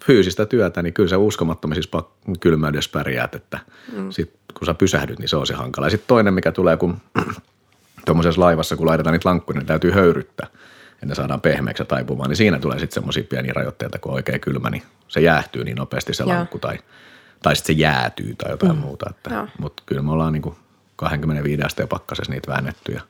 fyysistä 0.05 0.45
työtä, 0.45 0.81
niin 0.81 0.93
kyllä 0.93 1.09
se 1.09 1.15
uskomattomisissa 1.15 2.03
kylmäydessä 2.39 2.89
pärjäät, 2.93 3.35
että 3.35 3.59
mm. 3.93 4.11
sit, 4.11 4.33
kun 4.53 4.65
sä 4.65 4.73
pysähdyt, 4.73 5.19
niin 5.19 5.29
se 5.29 5.35
on 5.35 5.47
se 5.47 5.53
hankala. 5.53 5.89
Sitten 5.89 6.07
toinen, 6.07 6.33
mikä 6.33 6.51
tulee, 6.51 6.77
kun 6.77 6.97
tuommoisessa 8.05 8.41
laivassa, 8.41 8.75
kun 8.75 8.87
laitetaan 8.87 9.13
niitä 9.13 9.29
lankkuja, 9.29 9.59
niin 9.59 9.67
täytyy 9.67 9.91
höyryttää, 9.91 10.47
että 11.03 11.15
saadaan 11.15 11.41
pehmeäksi 11.41 11.85
taipumaan, 11.85 12.29
niin 12.29 12.37
siinä 12.37 12.59
tulee 12.59 12.79
sitten 12.79 12.93
semmoisia 12.93 13.23
pieniä 13.29 13.53
rajoitteita, 13.53 13.99
kun 13.99 14.11
on 14.11 14.15
oikein 14.15 14.41
kylmä, 14.41 14.69
niin 14.69 14.83
se 15.07 15.21
jäähtyy 15.21 15.63
niin 15.63 15.77
nopeasti 15.77 16.13
se 16.13 16.23
Joo. 16.23 16.33
lankku 16.33 16.59
tai, 16.59 16.77
tai 17.43 17.55
sitten 17.55 17.75
se 17.75 17.81
jäätyy 17.81 18.35
tai 18.35 18.51
jotain 18.51 18.75
mm. 18.75 18.81
muuta. 18.81 19.09
Että, 19.09 19.47
mutta 19.59 19.83
kyllä 19.85 20.01
me 20.01 20.11
ollaan 20.11 20.33
niin 20.33 20.41
kuin 20.41 20.55
25 20.95 21.63
asteen 21.63 21.87
pakkasessa 21.87 22.31
niitä 22.31 22.51
väännetty 22.51 22.91
ja 22.91 23.01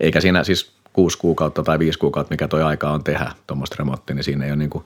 eikä 0.00 0.20
siinä 0.20 0.44
siis 0.44 0.74
kuusi 0.92 1.18
kuukautta 1.18 1.62
tai 1.62 1.78
viisi 1.78 1.98
kuukautta, 1.98 2.32
mikä 2.32 2.48
toi 2.48 2.62
aika 2.62 2.90
on 2.90 3.04
tehdä 3.04 3.32
tuommoista 3.46 3.76
remonttia, 3.78 4.16
niin 4.16 4.24
siinä 4.24 4.44
ei 4.44 4.50
ole 4.50 4.56
niin 4.56 4.70
kuin 4.70 4.84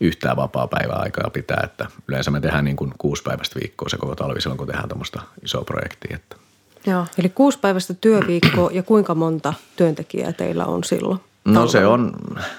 yhtään 0.00 0.36
vapaa 0.36 0.68
päivää 0.68 0.96
aikaa 0.96 1.30
pitää, 1.30 1.60
että 1.64 1.86
yleensä 2.08 2.30
me 2.30 2.40
tehdään 2.40 2.64
niin 2.64 2.76
kuin 2.76 2.92
kuusi 2.98 3.22
päivästä 3.22 3.60
viikkoa 3.60 3.88
se 3.88 3.96
koko 3.96 4.16
talvi 4.16 4.40
silloin, 4.40 4.58
kun 4.58 4.66
tehdään 4.66 4.88
tuommoista 4.88 5.22
isoa 5.42 5.64
projektia, 5.64 6.16
että– 6.16 6.36
Joo, 6.86 7.06
eli 7.18 7.28
kuusi 7.28 7.58
päivästä 7.58 7.94
työviikkoa 7.94 8.70
ja 8.72 8.82
kuinka 8.82 9.14
monta 9.14 9.54
työntekijää 9.76 10.32
teillä 10.32 10.64
on 10.64 10.84
silloin? 10.84 11.20
No 11.44 11.66
se 11.66 11.86
on, 11.86 12.12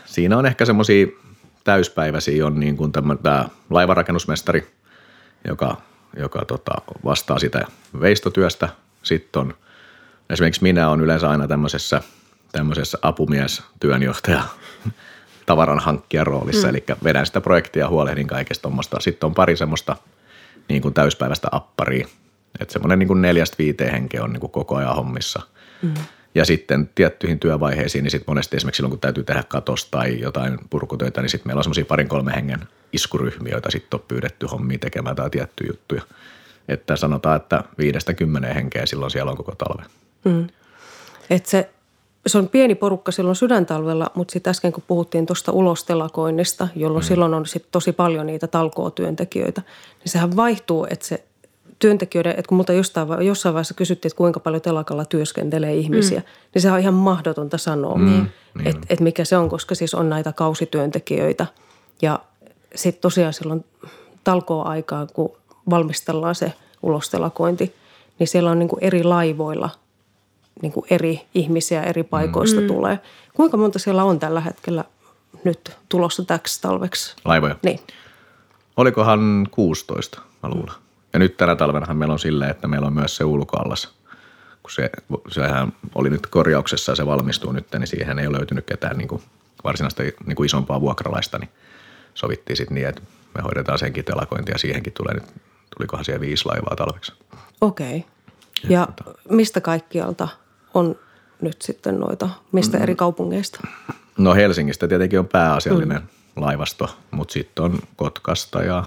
siinä 0.05 0.37
on 0.37 0.45
ehkä 0.45 0.65
semmoisia 0.65 1.07
täyspäiväisiä 1.63 2.45
on 2.45 2.59
niin 2.59 2.77
kuin 2.77 2.91
tämä 2.91 3.45
laivarakennusmestari, 3.69 4.67
joka, 5.47 5.77
joka 6.17 6.45
tota, 6.45 6.71
vastaa 7.05 7.39
sitä 7.39 7.65
veistotyöstä. 7.99 8.69
Sitten 9.03 9.39
on 9.39 9.53
esimerkiksi 10.29 10.63
minä 10.63 10.89
on 10.89 11.01
yleensä 11.01 11.29
aina 11.29 11.47
tämmöisessä, 11.47 12.01
tämmöisessä 12.51 12.97
apumies 13.01 13.63
työnjohtaja 13.79 14.43
tavaran 15.49 15.79
hankkia 15.79 16.23
roolissa. 16.23 16.67
Mm. 16.67 16.69
Eli 16.69 16.83
vedän 17.03 17.25
sitä 17.25 17.41
projektia 17.41 17.83
ja 17.83 17.89
huolehdin 17.89 18.27
kaikesta 18.27 18.61
tuommoista. 18.61 18.99
Sitten 18.99 19.27
on 19.27 19.33
pari 19.33 19.57
semmoista 19.57 19.95
niin 20.67 20.81
kuin 20.81 20.93
täyspäiväistä 20.93 21.47
apparia. 21.51 22.07
Että 22.59 22.73
semmoinen 22.73 22.99
niin 22.99 23.07
kuin 23.07 23.21
neljästä 23.21 23.55
viiteen 23.57 23.91
henkeä 23.91 24.23
on 24.23 24.33
niin 24.33 24.39
kuin 24.39 24.51
koko 24.51 24.75
ajan 24.75 24.95
hommissa. 24.95 25.41
Mm. 25.81 25.93
Ja 26.35 26.45
sitten 26.45 26.89
tiettyihin 26.95 27.39
työvaiheisiin, 27.39 28.03
niin 28.03 28.11
sitten 28.11 28.25
monesti 28.27 28.57
esimerkiksi 28.57 28.77
silloin, 28.77 28.89
kun 28.89 28.99
täytyy 28.99 29.23
tehdä 29.23 29.43
katosta 29.43 29.97
tai 29.97 30.19
jotain 30.19 30.57
purkutöitä, 30.69 31.21
niin 31.21 31.29
sitten 31.29 31.49
meillä 31.49 31.59
on 31.59 31.63
semmoisia 31.63 31.85
parin 31.85 32.07
kolme 32.07 32.31
hengen 32.35 32.59
iskuryhmiä, 32.93 33.53
joita 33.53 33.71
sitten 33.71 33.99
on 33.99 34.05
pyydetty 34.07 34.45
hommia 34.45 34.79
tekemään 34.79 35.15
tai 35.15 35.29
tiettyjä 35.29 35.67
juttuja. 35.67 36.01
Että 36.67 36.95
sanotaan, 36.95 37.35
että 37.35 37.63
viidestä 37.77 38.13
kymmeneen 38.13 38.55
henkeä 38.55 38.85
silloin 38.85 39.11
siellä 39.11 39.31
on 39.31 39.37
koko 39.37 39.55
talve. 39.55 39.83
Mm. 40.25 40.47
Et 41.29 41.45
se, 41.45 41.69
se 42.27 42.37
on 42.37 42.47
pieni 42.47 42.75
porukka 42.75 43.11
silloin 43.11 43.35
sydäntalvella, 43.35 44.11
mutta 44.15 44.31
sitten 44.31 44.51
äsken 44.51 44.71
kun 44.71 44.83
puhuttiin 44.87 45.25
tuosta 45.25 45.51
ulostelakoinnista, 45.51 46.67
jolloin 46.75 47.03
mm. 47.05 47.07
silloin 47.07 47.33
on 47.33 47.45
sit 47.45 47.65
tosi 47.71 47.91
paljon 47.91 48.25
niitä 48.25 48.47
talkootyöntekijöitä, 48.47 49.61
niin 49.99 50.11
sehän 50.11 50.35
vaihtuu, 50.35 50.87
että 50.89 51.05
se 51.05 51.23
työntekijöiden, 51.79 52.31
että 52.31 52.49
kun 52.49 52.55
multa 52.55 52.73
jostain, 52.73 53.07
jossain 53.21 53.53
vaiheessa 53.53 53.73
kysyttiin, 53.73 54.09
että 54.09 54.17
kuinka 54.17 54.39
paljon 54.39 54.61
telakalla 54.61 55.05
työskentelee 55.05 55.75
ihmisiä, 55.75 56.19
mm. 56.19 56.25
niin 56.53 56.61
se 56.61 56.71
on 56.71 56.79
ihan 56.79 56.93
mahdotonta 56.93 57.57
sanoa, 57.57 57.95
mm. 57.95 58.05
Niin 58.05 58.31
että 58.65 58.87
et 58.89 58.99
mikä 58.99 59.25
se 59.25 59.37
on, 59.37 59.49
koska 59.49 59.75
siis 59.75 59.93
on 59.93 60.09
näitä 60.09 60.33
kausityöntekijöitä. 60.33 61.45
Ja 62.01 62.19
sitten 62.75 63.01
tosiaan 63.01 63.33
silloin 63.33 63.65
talkoa-aikaan, 64.23 65.07
kun 65.13 65.31
valmistellaan 65.69 66.35
se 66.35 66.53
ulostelakointi, 66.83 67.75
niin 68.19 68.27
siellä 68.27 68.51
on 68.51 68.59
niin 68.59 68.69
eri 68.81 69.03
laivoilla 69.03 69.69
niin 70.61 70.71
kuin 70.71 70.85
eri 70.89 71.21
ihmisiä 71.33 71.83
eri 71.83 72.03
paikoista 72.03 72.61
mm. 72.61 72.67
tulee. 72.67 72.99
Kuinka 73.33 73.57
monta 73.57 73.79
siellä 73.79 74.03
on 74.03 74.19
tällä 74.19 74.41
hetkellä 74.41 74.83
nyt 75.43 75.77
tulossa 75.89 76.25
täksi 76.25 76.61
talveksi? 76.61 77.15
Laivoja? 77.25 77.55
Niin. 77.63 77.79
Olikohan 78.77 79.47
16, 79.51 80.21
mä 80.43 80.49
luulen. 80.49 80.75
Ja 81.13 81.19
nyt 81.19 81.37
tänä 81.37 81.55
talvenahan 81.55 81.97
meillä 81.97 82.13
on 82.13 82.19
silleen, 82.19 82.51
että 82.51 82.67
meillä 82.67 82.87
on 82.87 82.93
myös 82.93 83.15
se 83.15 83.23
ulkoallas. 83.23 83.93
Kun 84.63 84.71
se, 84.71 84.89
sehän 85.27 85.73
oli 85.95 86.09
nyt 86.09 86.27
korjauksessa 86.27 86.91
ja 86.91 86.95
se 86.95 87.05
valmistuu 87.05 87.51
nyt, 87.51 87.67
niin 87.71 87.87
siihen 87.87 88.19
ei 88.19 88.27
ole 88.27 88.37
löytynyt 88.37 88.65
ketään 88.65 88.97
niin 88.97 89.07
kuin 89.07 89.21
varsinaista 89.63 90.03
niin 90.03 90.35
kuin 90.35 90.45
isompaa 90.45 90.81
vuokralaista, 90.81 91.37
niin 91.39 91.49
sovittiin 92.13 92.57
sitten 92.57 92.75
niin, 92.75 92.87
että 92.87 93.01
me 93.35 93.41
hoidetaan 93.41 93.79
senkin 93.79 94.05
telakointi 94.05 94.51
ja 94.51 94.57
siihenkin 94.57 94.93
tulee 94.93 95.13
nyt, 95.13 95.23
tulikohan 95.77 96.05
siellä 96.05 96.21
viisi 96.21 96.45
laivaa 96.45 96.75
talveksi. 96.75 97.13
Okei. 97.61 97.97
Okay. 97.97 98.09
Ja, 98.69 98.79
ja 98.79 99.13
mistä 99.29 99.61
kaikkialta 99.61 100.27
on 100.73 100.95
nyt 101.41 101.61
sitten 101.61 101.99
noita, 101.99 102.29
mistä 102.51 102.77
mm. 102.77 102.83
eri 102.83 102.95
kaupungeista? 102.95 103.59
No 104.17 104.33
Helsingistä 104.33 104.87
tietenkin 104.87 105.19
on 105.19 105.27
pääasiallinen 105.27 106.01
mm. 106.01 106.07
laivasto, 106.35 106.97
mutta 107.11 107.33
sitten 107.33 107.65
on 107.65 107.79
Kotkasta 107.95 108.63
ja 108.63 108.83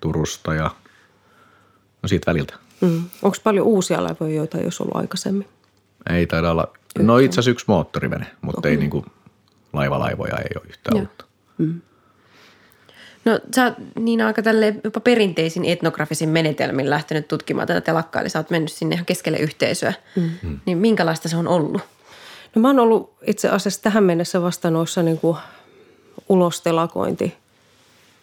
Turusta 0.00 0.54
ja 0.54 0.70
no 2.02 2.08
siitä 2.08 2.30
väliltä. 2.30 2.54
Mm. 2.80 3.04
Onko 3.22 3.36
paljon 3.44 3.66
uusia 3.66 4.04
laivoja, 4.04 4.34
joita 4.34 4.58
ei 4.58 4.64
olisi 4.64 4.82
ollut 4.82 4.96
aikaisemmin? 4.96 5.48
Ei 6.10 6.26
taida 6.26 6.50
olla. 6.50 6.72
No 6.98 7.18
itse 7.18 7.34
asiassa 7.34 7.50
yksi 7.50 7.64
moottorivene, 7.68 8.26
mutta 8.40 8.58
okay. 8.58 8.70
ei 8.70 8.76
niin 8.76 8.90
kuin 8.90 9.06
laivalaivoja 9.72 10.38
ei 10.38 10.50
ole 10.56 10.64
yhtään 10.68 11.00
uutta. 11.00 11.24
Mm. 11.58 11.80
No 13.24 13.40
sä 13.54 13.64
oot 13.64 13.74
niin 13.98 14.20
aika 14.20 14.42
tälle 14.42 14.74
jopa 14.84 15.00
perinteisin 15.00 15.64
etnografisin 15.64 16.28
menetelmin 16.28 16.90
lähtenyt 16.90 17.28
tutkimaan 17.28 17.66
tätä 17.66 17.80
telakkaa, 17.80 18.20
eli 18.20 18.28
sä 18.28 18.38
oot 18.38 18.50
mennyt 18.50 18.72
sinne 18.72 18.94
ihan 18.94 19.06
keskelle 19.06 19.38
yhteisöä. 19.38 19.92
Mm. 20.16 20.60
Niin 20.66 20.78
minkälaista 20.78 21.28
se 21.28 21.36
on 21.36 21.48
ollut? 21.48 21.82
No 22.54 22.62
mä 22.62 22.68
oon 22.68 22.78
ollut 22.78 23.14
itse 23.26 23.48
asiassa 23.48 23.82
tähän 23.82 24.04
mennessä 24.04 24.42
vasta 24.42 24.70
noissa 24.70 25.02
niin 25.02 25.18
kuin 25.18 25.36
ulostelakointi 26.28 27.34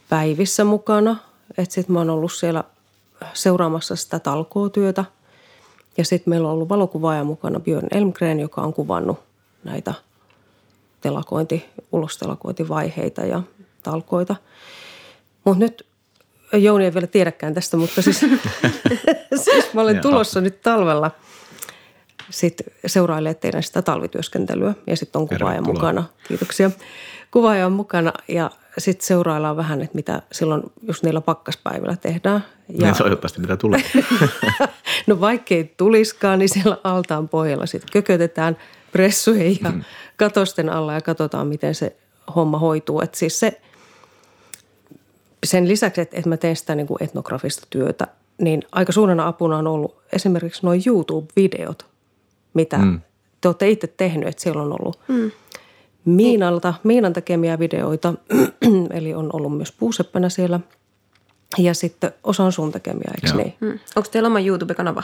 päivissä 0.09 0.63
mukana. 0.63 1.17
Että 1.57 1.73
sit 1.73 1.89
mä 1.89 1.99
oon 1.99 2.09
ollut 2.09 2.33
siellä 2.33 2.63
seuraamassa 3.33 3.95
sitä 3.95 4.19
talkootyötä. 4.19 5.05
Ja 5.97 6.05
sitten 6.05 6.31
meillä 6.31 6.47
on 6.47 6.53
ollut 6.53 6.69
valokuvaaja 6.69 7.23
mukana 7.23 7.59
Björn 7.59 7.87
Elmgren, 7.91 8.39
joka 8.39 8.61
on 8.61 8.73
kuvannut 8.73 9.19
näitä 9.63 9.93
telakointi, 11.01 11.65
ulostelakointivaiheita 11.91 13.21
ja 13.21 13.41
talkoita– 13.83 14.35
mutta 15.43 15.59
nyt 15.59 15.85
Jouni 16.53 16.85
ei 16.85 16.93
vielä 16.93 17.07
tiedäkään 17.07 17.53
tästä, 17.53 17.77
mutta 17.77 18.01
siis, 18.01 18.19
siis 19.43 19.73
mä 19.73 19.81
olen 19.81 20.01
tulossa 20.01 20.41
nyt 20.41 20.61
talvella 20.61 21.11
sit 22.29 22.61
seurailee 22.85 23.33
teidän 23.33 23.63
sitä 23.63 23.81
talvityöskentelyä 23.81 24.73
ja 24.87 24.97
sitten 24.97 25.21
on 25.21 25.27
kuvaaja 25.27 25.61
mukana. 25.61 26.03
Kiitoksia. 26.27 26.71
Kuvaaja 27.31 27.65
on 27.65 27.71
mukana 27.71 28.13
ja 28.27 28.51
sitten 28.77 29.07
seuraillaan 29.07 29.57
vähän, 29.57 29.81
että 29.81 29.95
mitä 29.95 30.21
silloin 30.31 30.63
just 30.87 31.03
niillä 31.03 31.21
pakkaspäivillä 31.21 31.95
tehdään. 31.95 32.45
Ja 32.69 32.85
niin 32.85 32.97
toivottavasti 32.97 33.41
mitä 33.41 33.57
tulee. 33.57 33.83
no 35.07 35.21
vaikkei 35.21 35.73
tuliskaan, 35.77 36.39
niin 36.39 36.49
siellä 36.49 36.77
altaan 36.83 37.29
pohjalla 37.29 37.65
sitten 37.65 37.91
kökötetään 37.91 38.57
pressujen 38.91 39.57
ja 39.63 39.71
mm. 39.71 39.83
katosten 40.15 40.69
alla 40.69 40.93
ja 40.93 41.01
katsotaan, 41.01 41.47
miten 41.47 41.75
se 41.75 41.95
homma 42.35 42.59
hoituu. 42.59 43.01
Että 43.01 43.17
siis 43.17 43.39
se– 43.39 43.61
sen 45.45 45.67
lisäksi, 45.67 46.01
että, 46.01 46.17
että 46.17 46.29
mä 46.29 46.37
teen 46.37 46.55
sitä 46.55 46.75
niin 46.75 46.87
kuin 46.87 47.03
etnografista 47.03 47.67
työtä, 47.69 48.07
niin 48.37 48.63
aika 48.71 48.91
suurena 48.91 49.27
apuna 49.27 49.57
on 49.57 49.67
ollut 49.67 50.01
esimerkiksi 50.13 50.65
nuo 50.65 50.73
YouTube-videot, 50.73 51.85
mitä 52.53 52.77
mm. 52.77 53.01
te 53.41 53.47
olette 53.47 53.69
itse 53.69 53.87
tehnyt, 53.87 54.29
että 54.29 54.43
siellä 54.43 54.61
on 54.61 54.75
ollut 54.79 54.99
mm. 55.07 55.31
Miinalta, 56.05 56.73
Miinan 56.83 57.13
tekemiä 57.13 57.59
videoita, 57.59 58.13
eli 58.97 59.13
on 59.13 59.29
ollut 59.33 59.57
myös 59.57 59.71
puuseppänä 59.71 60.29
siellä. 60.29 60.59
Ja 61.57 61.73
sitten 61.73 62.11
osa 62.23 62.43
on 62.43 62.51
sun 62.51 62.71
tekemiä, 62.71 63.11
eikö 63.15 63.37
niin? 63.37 63.55
Mm. 63.59 63.79
Onko 63.95 64.09
teillä 64.11 64.27
oma 64.27 64.39
YouTube-kanava? 64.39 65.03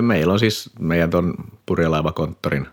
Meillä 0.00 0.32
on 0.32 0.38
siis 0.38 0.70
meidän 0.78 1.10
tuon 1.10 1.34
purjelaivakonttorin 1.66 2.66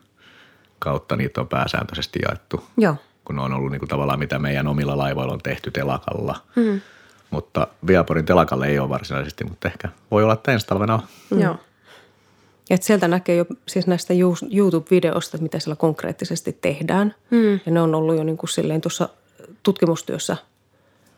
kautta 0.80 1.16
niitä 1.16 1.42
on 1.42 1.48
pääsääntöisesti 1.48 2.20
jaettu. 2.28 2.64
Joo 2.78 2.96
kun 3.26 3.40
on 3.40 3.54
ollut 3.54 3.72
niin 3.72 3.80
kuin 3.80 3.90
tavallaan 3.90 4.20
mitä 4.20 4.40
meidän 4.40 4.68
omilla 4.68 4.98
laivoilla 4.98 5.34
on 5.34 5.42
tehty 5.44 5.72
telakalla. 5.72 6.36
Mm. 6.56 6.82
Mutta 7.30 7.68
Viaporin 7.88 8.26
telakalle 8.26 8.68
ei 8.68 8.80
ole 8.80 8.90
varsinaisesti, 8.90 9.44
mutta 9.44 9.68
ehkä 9.68 9.90
voi 10.12 10.24
olla, 10.24 10.34
että 10.34 10.52
ensi 10.52 10.68
talvena 10.68 10.94
on. 10.94 11.02
Mm. 11.30 11.42
Joo. 11.42 11.56
Et 12.70 12.84
sieltä 12.84 13.08
näkee 13.08 13.36
jo 13.36 13.46
siis 13.66 13.88
näistä 13.88 14.14
YouTube-videoista, 14.52 15.38
mitä 15.38 15.60
siellä 15.60 15.76
konkreettisesti 15.76 16.58
tehdään. 16.62 17.16
Mm. 17.30 17.60
Ja 17.66 17.72
ne 17.72 17.82
on 17.82 17.96
ollut 17.96 18.16
jo 18.16 18.24
niin 18.24 18.38
kuin 18.38 18.50
silleen 18.50 18.82
tuossa 18.82 19.10
tutkimustyössä 19.64 20.38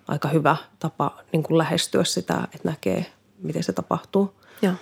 aika 0.08 0.28
hyvä 0.28 0.56
tapa 0.80 1.18
niin 1.32 1.44
kuin 1.44 1.58
lähestyä 1.58 2.04
sitä, 2.04 2.48
että 2.56 2.70
näkee, 2.70 3.06
miten 3.42 3.64
se 3.64 3.74
tapahtuu. 3.74 4.34
Joo. 4.62 4.74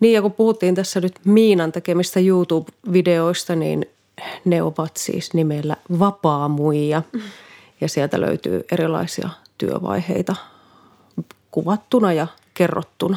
Niin 0.00 0.14
ja 0.14 0.22
kun 0.22 0.32
puhuttiin 0.32 0.74
tässä 0.74 1.00
nyt 1.00 1.20
Miinan 1.24 1.72
tekemistä 1.72 2.20
YouTube-videoista, 2.20 3.56
niin 3.56 3.86
ne 4.44 4.62
ovat 4.62 4.96
siis 4.96 5.34
nimellä 5.34 5.76
Vapaamuija 5.98 7.02
ja 7.80 7.88
sieltä 7.88 8.20
löytyy 8.20 8.64
erilaisia 8.72 9.28
työvaiheita 9.58 10.36
kuvattuna 11.50 12.12
ja 12.12 12.26
kerrottuna. 12.54 13.16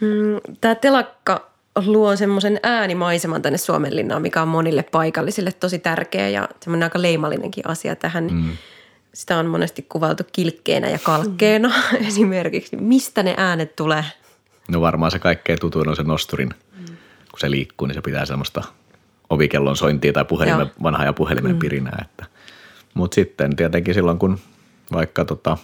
Hmm, 0.00 0.56
Tämä 0.60 0.74
telakka 0.74 1.50
luo 1.86 2.16
semmoisen 2.16 2.60
äänimaiseman 2.62 3.42
tänne 3.42 3.58
Suomenlinnaan, 3.58 4.22
mikä 4.22 4.42
on 4.42 4.48
monille 4.48 4.82
paikallisille 4.82 5.52
tosi 5.52 5.78
tärkeä 5.78 6.28
ja 6.28 6.48
semmoinen 6.60 6.86
aika 6.86 7.02
leimallinenkin 7.02 7.68
asia 7.68 7.96
tähän. 7.96 8.28
Mm. 8.32 8.50
Sitä 9.14 9.38
on 9.38 9.46
monesti 9.46 9.86
kuvailtu 9.88 10.22
kilkkeenä 10.32 10.88
ja 10.88 10.98
kalkkeena 10.98 11.68
mm. 11.68 12.06
esimerkiksi. 12.08 12.76
Mistä 12.76 13.22
ne 13.22 13.34
äänet 13.36 13.76
tulee? 13.76 14.04
No 14.68 14.80
varmaan 14.80 15.10
se 15.10 15.18
kaikkein 15.18 15.60
tutuin 15.60 15.88
on 15.88 15.96
se 15.96 16.02
nosturin. 16.02 16.48
Mm. 16.48 16.96
Kun 17.30 17.40
se 17.40 17.50
liikkuu, 17.50 17.86
niin 17.86 17.94
se 17.94 18.02
pitää 18.02 18.26
semmoista 18.26 18.64
ovikellon 19.30 19.76
sointia 19.76 20.12
tai 20.12 20.24
puhelimen, 20.24 20.70
vanhaa 20.82 21.04
ja 21.04 21.12
puhelimen 21.12 21.52
mm. 21.52 21.58
pirinää. 21.58 22.04
Että. 22.04 22.26
Mutta 22.94 23.14
sitten 23.14 23.56
tietenkin 23.56 23.94
silloin, 23.94 24.18
kun 24.18 24.38
vaikka 24.92 25.24
tota, 25.24 25.58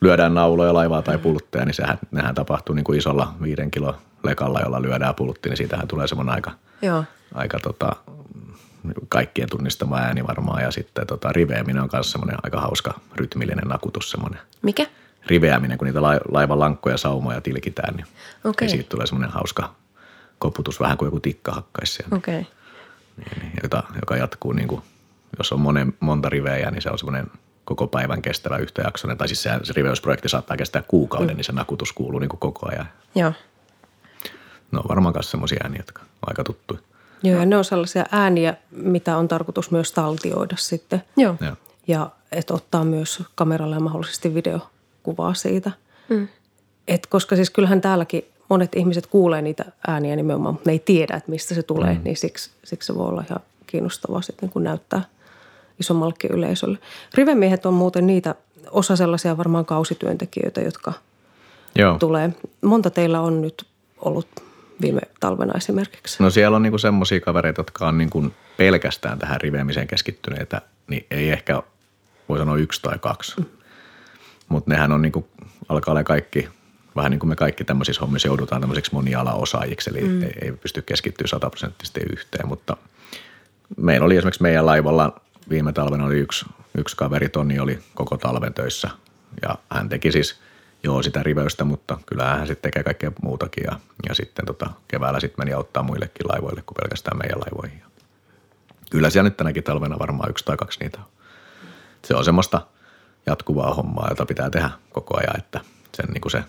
lyödään 0.00 0.34
nauloja, 0.34 0.74
laivaa 0.74 1.02
tai 1.02 1.18
pultteja, 1.18 1.64
niin 1.64 1.74
sehän, 1.74 1.98
nehän 2.10 2.34
tapahtuu 2.34 2.74
niin 2.74 2.84
kuin 2.84 2.98
isolla 2.98 3.34
viiden 3.42 3.70
kilo 3.70 3.94
lekalla, 4.22 4.60
jolla 4.60 4.82
lyödään 4.82 5.14
pulutti, 5.14 5.48
niin 5.48 5.56
siitähän 5.56 5.88
tulee 5.88 6.06
semmoinen 6.06 6.34
aika, 6.34 6.50
Joo. 6.82 7.04
aika 7.34 7.60
tota, 7.60 7.96
kaikkien 9.08 9.48
tunnistama 9.50 9.96
ääni 9.96 10.26
varmaan. 10.26 10.62
Ja 10.62 10.70
sitten 10.70 11.06
tota, 11.06 11.32
riveäminen 11.32 11.82
on 11.82 11.88
myös 11.92 12.10
semmoinen 12.10 12.38
aika 12.42 12.60
hauska 12.60 13.00
rytmillinen 13.16 13.68
nakutus 13.68 14.10
semmoinen. 14.10 14.40
Mikä? 14.62 14.86
Riveäminen, 15.26 15.78
kun 15.78 15.86
niitä 15.86 16.02
laivan 16.28 16.60
lankkoja 16.60 16.96
saumoja 16.96 17.40
tilkitään, 17.40 17.94
niin 17.94 18.06
okay. 18.44 18.68
siitä 18.68 18.88
tulee 18.88 19.06
semmoinen 19.06 19.32
hauska 19.32 19.74
koputus 20.40 20.80
vähän 20.80 20.98
kuin 20.98 21.06
joku 21.06 21.20
tikka 21.20 21.52
hakkaisi 21.52 21.92
siellä. 21.92 22.16
Okay. 22.16 22.44
Niin, 23.16 23.38
niin, 23.40 23.52
jota, 23.62 23.82
joka 24.00 24.16
jatkuu 24.16 24.52
niin 24.52 24.68
kuin, 24.68 24.82
jos 25.38 25.52
on 25.52 25.60
monen, 25.60 25.94
monta 26.00 26.28
riveä, 26.28 26.70
niin 26.70 26.82
se 26.82 26.90
on 26.90 26.98
semmoinen 26.98 27.26
koko 27.64 27.86
päivän 27.86 28.22
kestävä 28.22 28.56
yhtäjaksoinen. 28.56 29.18
Tai 29.18 29.28
siis 29.28 29.42
se, 29.42 29.50
se 29.62 29.72
riveysprojekti 29.76 30.28
saattaa 30.28 30.56
kestää 30.56 30.82
kuukauden, 30.88 31.30
mm. 31.30 31.36
niin 31.36 31.44
se 31.44 31.52
nakutus 31.52 31.92
kuuluu 31.92 32.20
niin 32.20 32.28
kuin 32.28 32.40
koko 32.40 32.68
ajan. 32.68 32.88
Joo. 33.14 33.32
No 34.72 34.82
varmaan 34.88 35.14
myös 35.14 35.30
semmoisia 35.30 35.60
ääniä, 35.62 35.78
jotka 35.78 36.02
on 36.02 36.08
aika 36.26 36.44
tuttuja. 36.44 36.80
Joo, 37.22 37.38
ja 37.38 37.46
ne 37.46 37.56
on 37.56 37.64
sellaisia 37.64 38.06
ääniä, 38.12 38.54
mitä 38.70 39.16
on 39.16 39.28
tarkoitus 39.28 39.70
myös 39.70 39.92
taltioida 39.92 40.56
sitten. 40.58 41.02
Joo. 41.16 41.36
Joo. 41.40 41.56
Ja 41.86 42.10
että 42.32 42.54
ottaa 42.54 42.84
myös 42.84 43.22
kameralla 43.34 43.76
ja 43.76 43.80
mahdollisesti 43.80 44.34
videokuvaa 44.34 45.34
siitä. 45.34 45.70
Mm. 46.08 46.28
Et 46.88 47.06
koska 47.06 47.36
siis 47.36 47.50
kyllähän 47.50 47.80
täälläkin 47.80 48.24
monet 48.50 48.76
ihmiset 48.76 49.06
kuulee 49.06 49.42
niitä 49.42 49.64
ääniä 49.86 50.16
nimenomaan, 50.16 50.54
mutta 50.54 50.70
ne 50.70 50.72
ei 50.72 50.78
tiedä, 50.78 51.16
että 51.16 51.30
mistä 51.30 51.54
se 51.54 51.62
tulee, 51.62 51.94
mm. 51.94 52.00
niin 52.04 52.16
siksi, 52.16 52.50
siksi 52.64 52.86
se 52.86 52.94
voi 52.94 53.08
olla 53.08 53.24
ihan 53.30 53.40
kiinnostavaa 53.66 54.22
sitten 54.22 54.46
niin 54.46 54.52
kun 54.52 54.64
näyttää 54.64 55.02
isommallekin 55.80 56.30
yleisölle. 56.32 56.78
Rivemiehet 57.14 57.66
on 57.66 57.74
muuten 57.74 58.06
niitä, 58.06 58.34
osa 58.70 58.96
sellaisia 58.96 59.36
varmaan 59.36 59.66
kausityöntekijöitä, 59.66 60.60
jotka 60.60 60.92
Joo. 61.76 61.98
tulee. 61.98 62.30
Monta 62.60 62.90
teillä 62.90 63.20
on 63.20 63.40
nyt 63.40 63.66
ollut 63.98 64.28
viime 64.80 65.00
talvena 65.20 65.52
esimerkiksi? 65.56 66.22
No 66.22 66.30
siellä 66.30 66.56
on 66.56 66.62
niinku 66.62 66.78
semmoisia 66.78 67.20
kavereita, 67.20 67.60
jotka 67.60 67.88
on 67.88 67.98
niinku 67.98 68.26
pelkästään 68.56 69.18
tähän 69.18 69.40
riveämiseen 69.40 69.86
keskittyneitä, 69.86 70.62
niin 70.88 71.06
ei 71.10 71.30
ehkä 71.30 71.62
voi 72.28 72.38
sanoa 72.38 72.56
yksi 72.56 72.82
tai 72.82 72.98
kaksi. 72.98 73.40
Mm. 73.40 73.46
Mutta 74.48 74.70
nehän 74.70 74.92
on 74.92 75.02
niinku, 75.02 75.28
alkaa 75.68 75.92
olla 75.92 76.04
kaikki, 76.04 76.48
vähän 76.96 77.10
niin 77.10 77.18
kuin 77.18 77.28
me 77.28 77.36
kaikki 77.36 77.64
tämmöisissä 77.64 78.00
hommissa 78.00 78.28
joudutaan 78.28 78.60
tämmöisiksi 78.60 78.94
monialaosaajiksi, 78.94 79.90
eli 79.90 80.00
mm. 80.00 80.22
ei, 80.22 80.32
ei 80.42 80.52
pysty 80.52 80.82
keskittyä 80.82 81.26
sataprosenttisesti 81.26 82.00
yhteen, 82.12 82.48
mutta 82.48 82.76
meillä 83.76 84.04
oli 84.04 84.16
esimerkiksi 84.16 84.42
meidän 84.42 84.66
laivalla 84.66 85.20
viime 85.50 85.72
talvena 85.72 86.04
oli 86.04 86.18
yksi, 86.18 86.46
yksi 86.78 86.96
kaveri, 86.96 87.28
Toni 87.28 87.58
oli 87.58 87.78
koko 87.94 88.16
talven 88.16 88.54
töissä 88.54 88.90
ja 89.42 89.54
hän 89.70 89.88
teki 89.88 90.12
siis– 90.12 90.36
joo 90.82 91.02
sitä 91.02 91.22
riveystä, 91.22 91.64
mutta 91.64 91.98
kyllähän 92.06 92.38
hän 92.38 92.46
sitten 92.46 92.62
tekee 92.62 92.82
kaikkea 92.82 93.12
muutakin 93.22 93.64
ja, 93.66 93.78
ja 94.08 94.14
sitten 94.14 94.46
tota, 94.46 94.70
keväällä 94.88 95.20
sitten 95.20 95.40
meni 95.44 95.52
auttaa 95.52 95.82
muillekin 95.82 96.28
laivoille 96.28 96.62
kuin 96.66 96.76
pelkästään 96.82 97.18
meidän 97.18 97.40
laivoihin. 97.40 97.82
Kyllä 98.90 99.10
siellä 99.10 99.28
nyt 99.28 99.36
tänäkin 99.36 99.64
talvena 99.64 99.98
varmaan 99.98 100.30
yksi 100.30 100.44
tai 100.44 100.56
kaksi 100.56 100.80
niitä 100.80 100.98
on. 100.98 101.04
Se 102.04 102.14
on 102.14 102.24
semmoista 102.24 102.66
jatkuvaa 103.26 103.74
hommaa, 103.74 104.06
jota 104.10 104.26
pitää 104.26 104.50
tehdä 104.50 104.70
koko 104.92 105.18
ajan, 105.18 105.38
että 105.38 105.60
sen, 105.94 106.06
niin 106.06 106.20
kuin 106.20 106.32
se, 106.32 106.44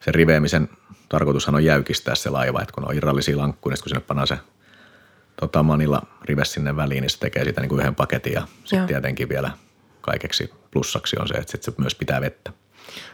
se 0.00 0.12
riveemisen 0.12 0.68
tarkoitushan 1.08 1.54
on 1.54 1.64
jäykistää 1.64 2.14
se 2.14 2.30
laiva, 2.30 2.60
että 2.60 2.74
kun 2.74 2.88
on 2.88 2.94
irrallisia 2.94 3.38
lankkuja, 3.38 3.74
niin 3.74 3.82
kun 3.82 3.88
sinne 3.88 4.00
pannaan 4.00 4.26
se 4.26 4.38
tota, 5.40 5.62
manilla 5.62 6.02
rive 6.24 6.44
sinne 6.44 6.76
väliin, 6.76 7.00
niin 7.00 7.10
se 7.10 7.18
tekee 7.18 7.44
siitä 7.44 7.60
niin 7.60 7.68
kuin 7.68 7.80
yhden 7.80 7.94
paketin 7.94 8.32
ja 8.32 8.48
sitten 8.64 8.86
tietenkin 8.86 9.28
vielä 9.28 9.50
kaikeksi 10.00 10.52
plussaksi 10.70 11.16
on 11.20 11.28
se, 11.28 11.34
että 11.34 11.52
sit 11.52 11.62
se 11.62 11.72
myös 11.78 11.94
pitää 11.94 12.20
vettä. 12.20 12.52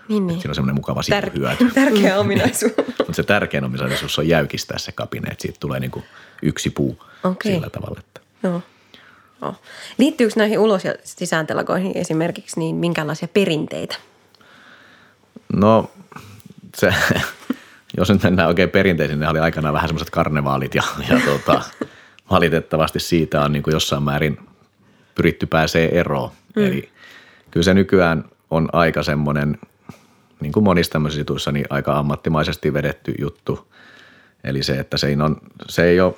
Niin, 0.09 0.27
niin. 0.27 0.41
Siinä 0.41 0.51
on 0.51 0.55
semmoinen 0.55 0.75
mukava. 0.75 1.01
Tär- 1.01 1.73
tärkeä 1.75 2.19
ominaisuus. 2.19 2.73
Mutta 2.99 3.13
se 3.13 3.23
tärkein 3.23 3.65
ominaisuus 3.65 4.19
on 4.19 4.29
jäykistää 4.29 4.79
se 4.79 4.93
kapine, 4.93 5.29
että 5.29 5.43
siitä 5.43 5.57
tulee 5.61 5.81
niinku 5.81 6.05
yksi 6.43 6.71
puu 6.71 7.03
Okei. 7.25 7.53
sillä 7.53 7.71
tavalla. 7.71 8.01
Että. 8.01 8.21
Joo. 8.43 8.63
Joo. 9.43 9.55
Liittyykö 9.99 10.35
näihin 10.37 10.59
ulos- 10.59 10.85
ja 10.85 10.95
sisääntelakoihin 11.05 11.93
esimerkiksi 11.95 12.61
niin 12.61 12.77
minkälaisia 12.77 13.29
perinteitä? 13.29 13.97
No 15.53 15.91
se, 16.77 16.95
jos 17.99 18.11
nyt 18.11 18.23
mennään 18.23 18.49
oikein 18.49 18.71
perinteisiin, 18.71 19.21
ne 19.21 19.29
oli 19.29 19.39
aikanaan 19.39 19.75
vähän 19.75 19.89
semmoiset 19.89 20.11
karnevaalit 20.11 20.75
ja, 20.75 20.83
ja 21.09 21.21
tota, 21.31 21.63
valitettavasti 22.31 23.01
siitä 23.01 23.43
on 23.43 23.53
niin 23.53 23.63
kuin 23.63 23.73
jossain 23.73 24.03
määrin 24.03 24.39
pyritty 25.15 25.47
pääsee 25.47 26.01
eroon. 26.01 26.31
Mm. 26.57 26.67
Eli 26.67 26.91
kyllä 27.51 27.65
se 27.65 27.75
nykyään 27.75 28.25
on 28.51 28.69
aika 28.73 29.03
semmoinen, 29.03 29.59
niin 30.41 30.53
kuin 30.53 30.65
monissa 30.65 30.93
tämmöisissä 30.93 31.21
jutuissa, 31.21 31.53
niin 31.53 31.67
aika 31.71 31.99
ammattimaisesti 31.99 32.73
vedetty 32.73 33.15
juttu. 33.21 33.73
Eli 34.45 34.63
se, 34.63 34.79
että 34.79 34.97
se 34.97 35.07
ei, 35.07 35.17
on, 35.21 35.37
se 35.69 35.85
ei 35.85 36.01
ole 36.01 36.15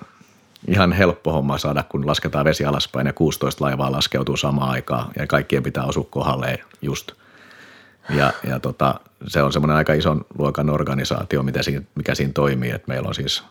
ihan 0.68 0.92
helppo 0.92 1.32
homma 1.32 1.58
saada, 1.58 1.82
kun 1.82 2.06
lasketaan 2.06 2.44
vesi 2.44 2.64
alaspäin 2.64 3.06
ja 3.06 3.12
16 3.12 3.64
laivaa 3.64 3.92
laskeutuu 3.92 4.36
samaan 4.36 4.70
aikaan 4.70 5.10
ja 5.16 5.26
kaikkien 5.26 5.62
pitää 5.62 5.84
osua 5.84 6.06
kohdalle 6.10 6.58
just. 6.82 7.12
Ja, 8.10 8.32
ja 8.48 8.60
tota, 8.60 9.00
se 9.26 9.42
on 9.42 9.52
semmoinen 9.52 9.76
aika 9.76 9.92
ison 9.92 10.24
luokan 10.38 10.70
organisaatio, 10.70 11.42
mitä 11.42 11.62
siinä, 11.62 11.82
mikä 11.94 12.14
siinä 12.14 12.32
toimii. 12.32 12.70
että 12.70 12.88
meillä 12.88 13.08
on 13.08 13.14
siis– 13.14 13.42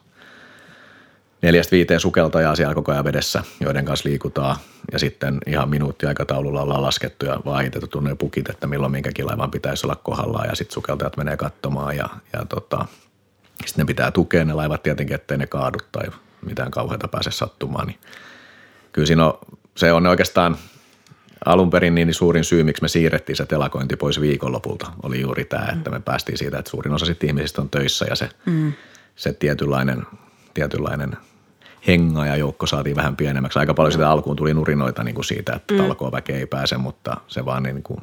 neljästä 1.41 1.71
viiteen 1.71 1.99
sukeltajaa 1.99 2.55
siellä 2.55 2.75
koko 2.75 2.91
ajan 2.91 3.03
vedessä, 3.03 3.43
joiden 3.59 3.85
kanssa 3.85 4.09
liikutaan. 4.09 4.55
Ja 4.91 4.99
sitten 4.99 5.37
ihan 5.47 5.69
minuuttiaikataululla 5.69 6.61
ollaan 6.61 6.81
laskettu 6.81 7.25
ja 7.25 7.39
vaihitettu 7.45 7.99
ne 7.99 8.15
pukit, 8.15 8.49
että 8.49 8.67
milloin 8.67 8.91
minkäkin 8.91 9.25
laivan 9.25 9.51
pitäisi 9.51 9.85
olla 9.85 9.95
kohdallaan. 9.95 10.49
Ja 10.49 10.55
sitten 10.55 10.73
sukeltajat 10.73 11.17
menee 11.17 11.37
katsomaan 11.37 11.97
ja, 11.97 12.09
ja 12.33 12.45
tota, 12.45 12.85
sitten 13.65 13.83
ne 13.83 13.87
pitää 13.87 14.11
tukea 14.11 14.45
ne 14.45 14.53
laivat 14.53 14.83
tietenkin, 14.83 15.15
ettei 15.15 15.37
ne 15.37 15.47
kaadu 15.47 15.79
tai 15.91 16.05
mitään 16.45 16.71
kauheita 16.71 17.07
pääse 17.07 17.31
sattumaan. 17.31 17.87
Niin 17.87 17.99
kyllä 18.91 19.05
siinä 19.05 19.25
on, 19.25 19.39
se 19.75 19.93
on 19.93 20.07
oikeastaan 20.07 20.57
alun 21.47 21.69
perin 21.69 21.95
niin 21.95 22.13
suurin 22.13 22.43
syy, 22.43 22.63
miksi 22.63 22.81
me 22.81 22.87
siirrettiin 22.87 23.35
se 23.35 23.45
telakointi 23.45 23.95
pois 23.95 24.21
viikonlopulta, 24.21 24.91
oli 25.03 25.21
juuri 25.21 25.45
tämä, 25.45 25.67
että 25.73 25.89
me 25.89 25.99
päästiin 25.99 26.37
siitä, 26.37 26.59
että 26.59 26.71
suurin 26.71 26.93
osa 26.93 27.05
sitten 27.05 27.29
ihmisistä 27.29 27.61
on 27.61 27.69
töissä 27.69 28.05
ja 28.09 28.15
se, 28.15 28.29
mm. 28.45 28.73
se 29.15 29.33
tietynlainen 29.33 30.03
tietynlainen 30.53 31.17
henga 31.87 32.25
ja 32.25 32.35
joukko 32.35 32.67
saatiin 32.67 32.95
vähän 32.95 33.15
pienemmäksi. 33.15 33.59
Aika 33.59 33.73
paljon 33.73 33.91
sitä 33.91 34.09
alkuun 34.09 34.35
tuli 34.35 34.53
nurinoita 34.53 35.03
niin 35.03 35.15
kuin 35.15 35.25
siitä, 35.25 35.53
että 35.53 35.73
mm. 35.73 35.77
talkooväki 35.77 36.33
ei 36.33 36.45
pääse, 36.45 36.77
mutta 36.77 37.17
se 37.27 37.45
vaan 37.45 37.63
niin 37.63 37.83
kuin 37.83 37.99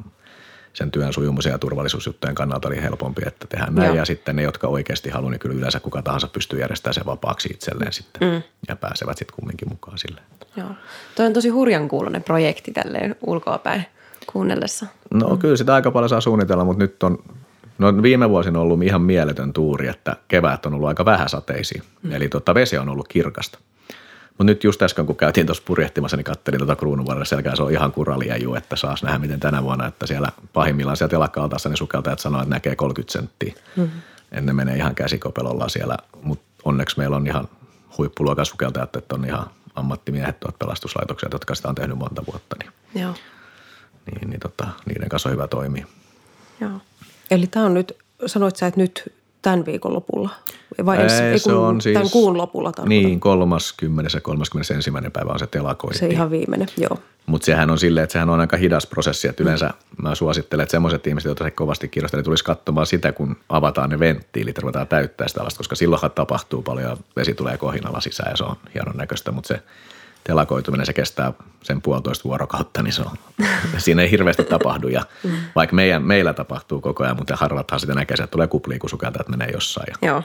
sen 0.75 0.91
työn 0.91 1.13
sujumisen 1.13 1.51
ja 1.51 1.57
turvallisuusjuttujen 1.57 2.35
kannalta 2.35 2.67
oli 2.67 2.81
helpompi, 2.81 3.21
että 3.25 3.47
tehdään 3.49 3.75
näin. 3.75 3.87
Joo. 3.87 3.95
Ja 3.95 4.05
sitten 4.05 4.35
ne, 4.35 4.43
jotka 4.43 4.67
oikeasti 4.67 5.09
haluaa, 5.09 5.31
niin 5.31 5.39
kyllä 5.39 5.55
yleensä 5.55 5.79
kuka 5.79 6.01
tahansa 6.01 6.27
pystyy 6.27 6.59
järjestämään 6.59 6.93
sen 6.93 7.05
vapaaksi 7.05 7.49
itselleen 7.49 7.93
sitten 7.93 8.29
mm. 8.29 8.41
ja 8.67 8.75
pääsevät 8.75 9.17
sitten 9.17 9.35
kumminkin 9.35 9.69
mukaan 9.69 9.97
sille. 9.97 10.21
Joo. 10.57 10.69
Toi 11.15 11.25
on 11.25 11.33
tosi 11.33 11.49
hurjan 11.49 11.87
kuulonen 11.87 12.23
projekti 12.23 12.71
tälleen 12.71 13.15
ulkoapäin 13.21 13.85
kuunnellessa. 14.27 14.85
No 15.13 15.29
mm. 15.29 15.37
kyllä 15.37 15.57
sitä 15.57 15.73
aika 15.73 15.91
paljon 15.91 16.09
saa 16.09 16.21
suunnitella, 16.21 16.65
mutta 16.65 16.83
nyt 16.83 17.03
on 17.03 17.17
No 17.77 18.01
viime 18.01 18.29
vuosina 18.29 18.59
on 18.59 18.63
ollut 18.63 18.83
ihan 18.83 19.01
mieletön 19.01 19.53
tuuri, 19.53 19.87
että 19.87 20.15
kevät 20.27 20.65
on 20.65 20.73
ollut 20.73 20.87
aika 20.87 21.05
vähän 21.05 21.29
sateisia. 21.29 21.83
Mm. 22.03 22.11
Eli 22.11 22.29
tota, 22.29 22.53
vesi 22.53 22.77
on 22.77 22.89
ollut 22.89 23.07
kirkasta. 23.07 23.59
Mutta 24.37 24.43
nyt 24.43 24.63
just 24.63 24.81
äsken, 24.81 25.05
kun 25.05 25.15
käytiin 25.15 25.45
tuossa 25.45 25.63
purjehtimassa, 25.65 26.17
niin 26.17 26.23
katselin 26.25 26.57
tuota 26.57 26.75
kruununvarrella 26.75 27.25
selkää, 27.25 27.55
se 27.55 27.63
on 27.63 27.71
ihan 27.71 27.91
kuraliaju, 27.91 28.55
että 28.55 28.75
saas 28.75 29.03
nähdä, 29.03 29.19
miten 29.19 29.39
tänä 29.39 29.63
vuonna, 29.63 29.87
että 29.87 30.07
siellä 30.07 30.31
pahimmillaan 30.53 30.97
siellä 30.97 31.09
telakka-altaassa 31.09 31.69
niin 31.69 31.77
sukeltajat 31.77 32.19
sanoo, 32.19 32.41
että 32.41 32.55
näkee 32.55 32.75
30 32.75 33.13
senttiä. 33.13 33.53
Mm-hmm. 33.75 34.01
Että 34.31 34.41
ne 34.41 34.53
menee 34.53 34.75
ihan 34.75 34.95
käsikopelolla 34.95 35.69
siellä, 35.69 35.97
mutta 36.21 36.45
onneksi 36.65 36.97
meillä 36.97 37.15
on 37.15 37.27
ihan 37.27 37.47
huippuluokan 37.97 38.45
sukeltajat, 38.45 38.95
että 38.95 39.15
on 39.15 39.25
ihan 39.25 39.49
ammattimiehet 39.75 40.39
tuot 40.39 40.59
pelastuslaitokset, 40.59 41.33
jotka 41.33 41.55
sitä 41.55 41.69
on 41.69 41.75
tehnyt 41.75 41.97
monta 41.97 42.23
vuotta. 42.31 42.55
Niin, 42.59 43.01
Joo. 43.03 43.13
Niin, 44.11 44.29
niin 44.29 44.39
tota, 44.39 44.67
niiden 44.85 45.09
kanssa 45.09 45.29
on 45.29 45.33
hyvä 45.33 45.47
toimia. 45.47 45.87
Joo. 46.61 46.79
Eli 47.31 47.47
tämä 47.47 47.65
on 47.65 47.73
nyt, 47.73 47.97
sanoit 48.25 48.55
sä, 48.55 48.67
että 48.67 48.79
nyt 48.79 49.13
tämän 49.41 49.65
viikon 49.65 49.93
lopulla? 49.93 50.29
Vai 50.85 51.01
ensi, 51.01 51.23
Ei, 51.23 51.39
se 51.39 51.53
on 51.53 51.81
siis, 51.81 51.93
tämän 51.93 52.09
kuun 52.09 52.37
lopulla 52.37 52.71
tarkoitan. 52.71 52.89
Niin, 52.89 53.19
30. 53.19 54.17
ja 54.17 54.21
31. 54.21 54.91
päivä 55.13 55.31
on 55.31 55.39
se 55.39 55.47
telakointi. 55.47 55.99
Se 55.99 56.07
ihan 56.07 56.31
viimeinen, 56.31 56.67
joo. 56.77 56.99
Mutta 57.25 57.45
sehän 57.45 57.69
on 57.69 57.79
silleen, 57.79 58.03
että 58.03 58.13
sehän 58.13 58.29
on 58.29 58.39
aika 58.39 58.57
hidas 58.57 58.87
prosessi, 58.87 59.27
että 59.27 59.43
yleensä 59.43 59.69
mä 60.01 60.15
suosittelen, 60.15 60.63
että 60.63 60.71
semmoiset 60.71 61.07
ihmiset, 61.07 61.25
joita 61.25 61.43
se 61.43 61.51
kovasti 61.51 61.87
kiinnostaa, 61.87 62.23
tulisi 62.23 62.43
katsomaan 62.43 62.87
sitä, 62.87 63.11
kun 63.11 63.35
avataan 63.49 63.89
ne 63.89 63.99
venttiilit 63.99 64.57
ja 64.57 64.61
ruvetaan 64.61 64.87
täyttää 64.87 65.27
sitä 65.27 65.41
alasta, 65.41 65.57
koska 65.57 65.75
silloinhan 65.75 66.11
tapahtuu 66.11 66.61
paljon, 66.61 66.97
vesi 67.15 67.33
tulee 67.33 67.57
kohinalla 67.57 68.01
sisään 68.01 68.31
ja 68.31 68.37
se 68.37 68.43
on 68.43 68.55
hienon 68.73 68.97
näköistä, 68.97 69.31
mutta 69.31 69.47
se 69.47 69.63
telakoituminen, 70.23 70.85
se 70.85 70.93
kestää 70.93 71.33
sen 71.63 71.81
puolitoista 71.81 72.23
vuorokautta, 72.23 72.83
niin 72.83 72.93
se 72.93 73.01
on, 73.01 73.17
siinä 73.77 74.01
ei 74.01 74.11
hirveästi 74.11 74.43
tapahdu. 74.43 74.87
Ja 74.87 75.05
mm. 75.23 75.31
vaikka 75.55 75.75
meidän, 75.75 76.03
meillä 76.03 76.33
tapahtuu 76.33 76.81
koko 76.81 77.03
ajan, 77.03 77.17
mutta 77.17 77.35
harvathan 77.35 77.79
sitä 77.79 77.93
näkee, 77.93 78.13
että 78.13 78.27
tulee 78.27 78.47
kuplia, 78.47 78.79
kun 78.79 78.89
sukelta, 78.89 79.19
että 79.19 79.31
menee 79.31 79.49
jossain. 79.53 79.87
Ja, 80.01 80.07
Joo. 80.07 80.23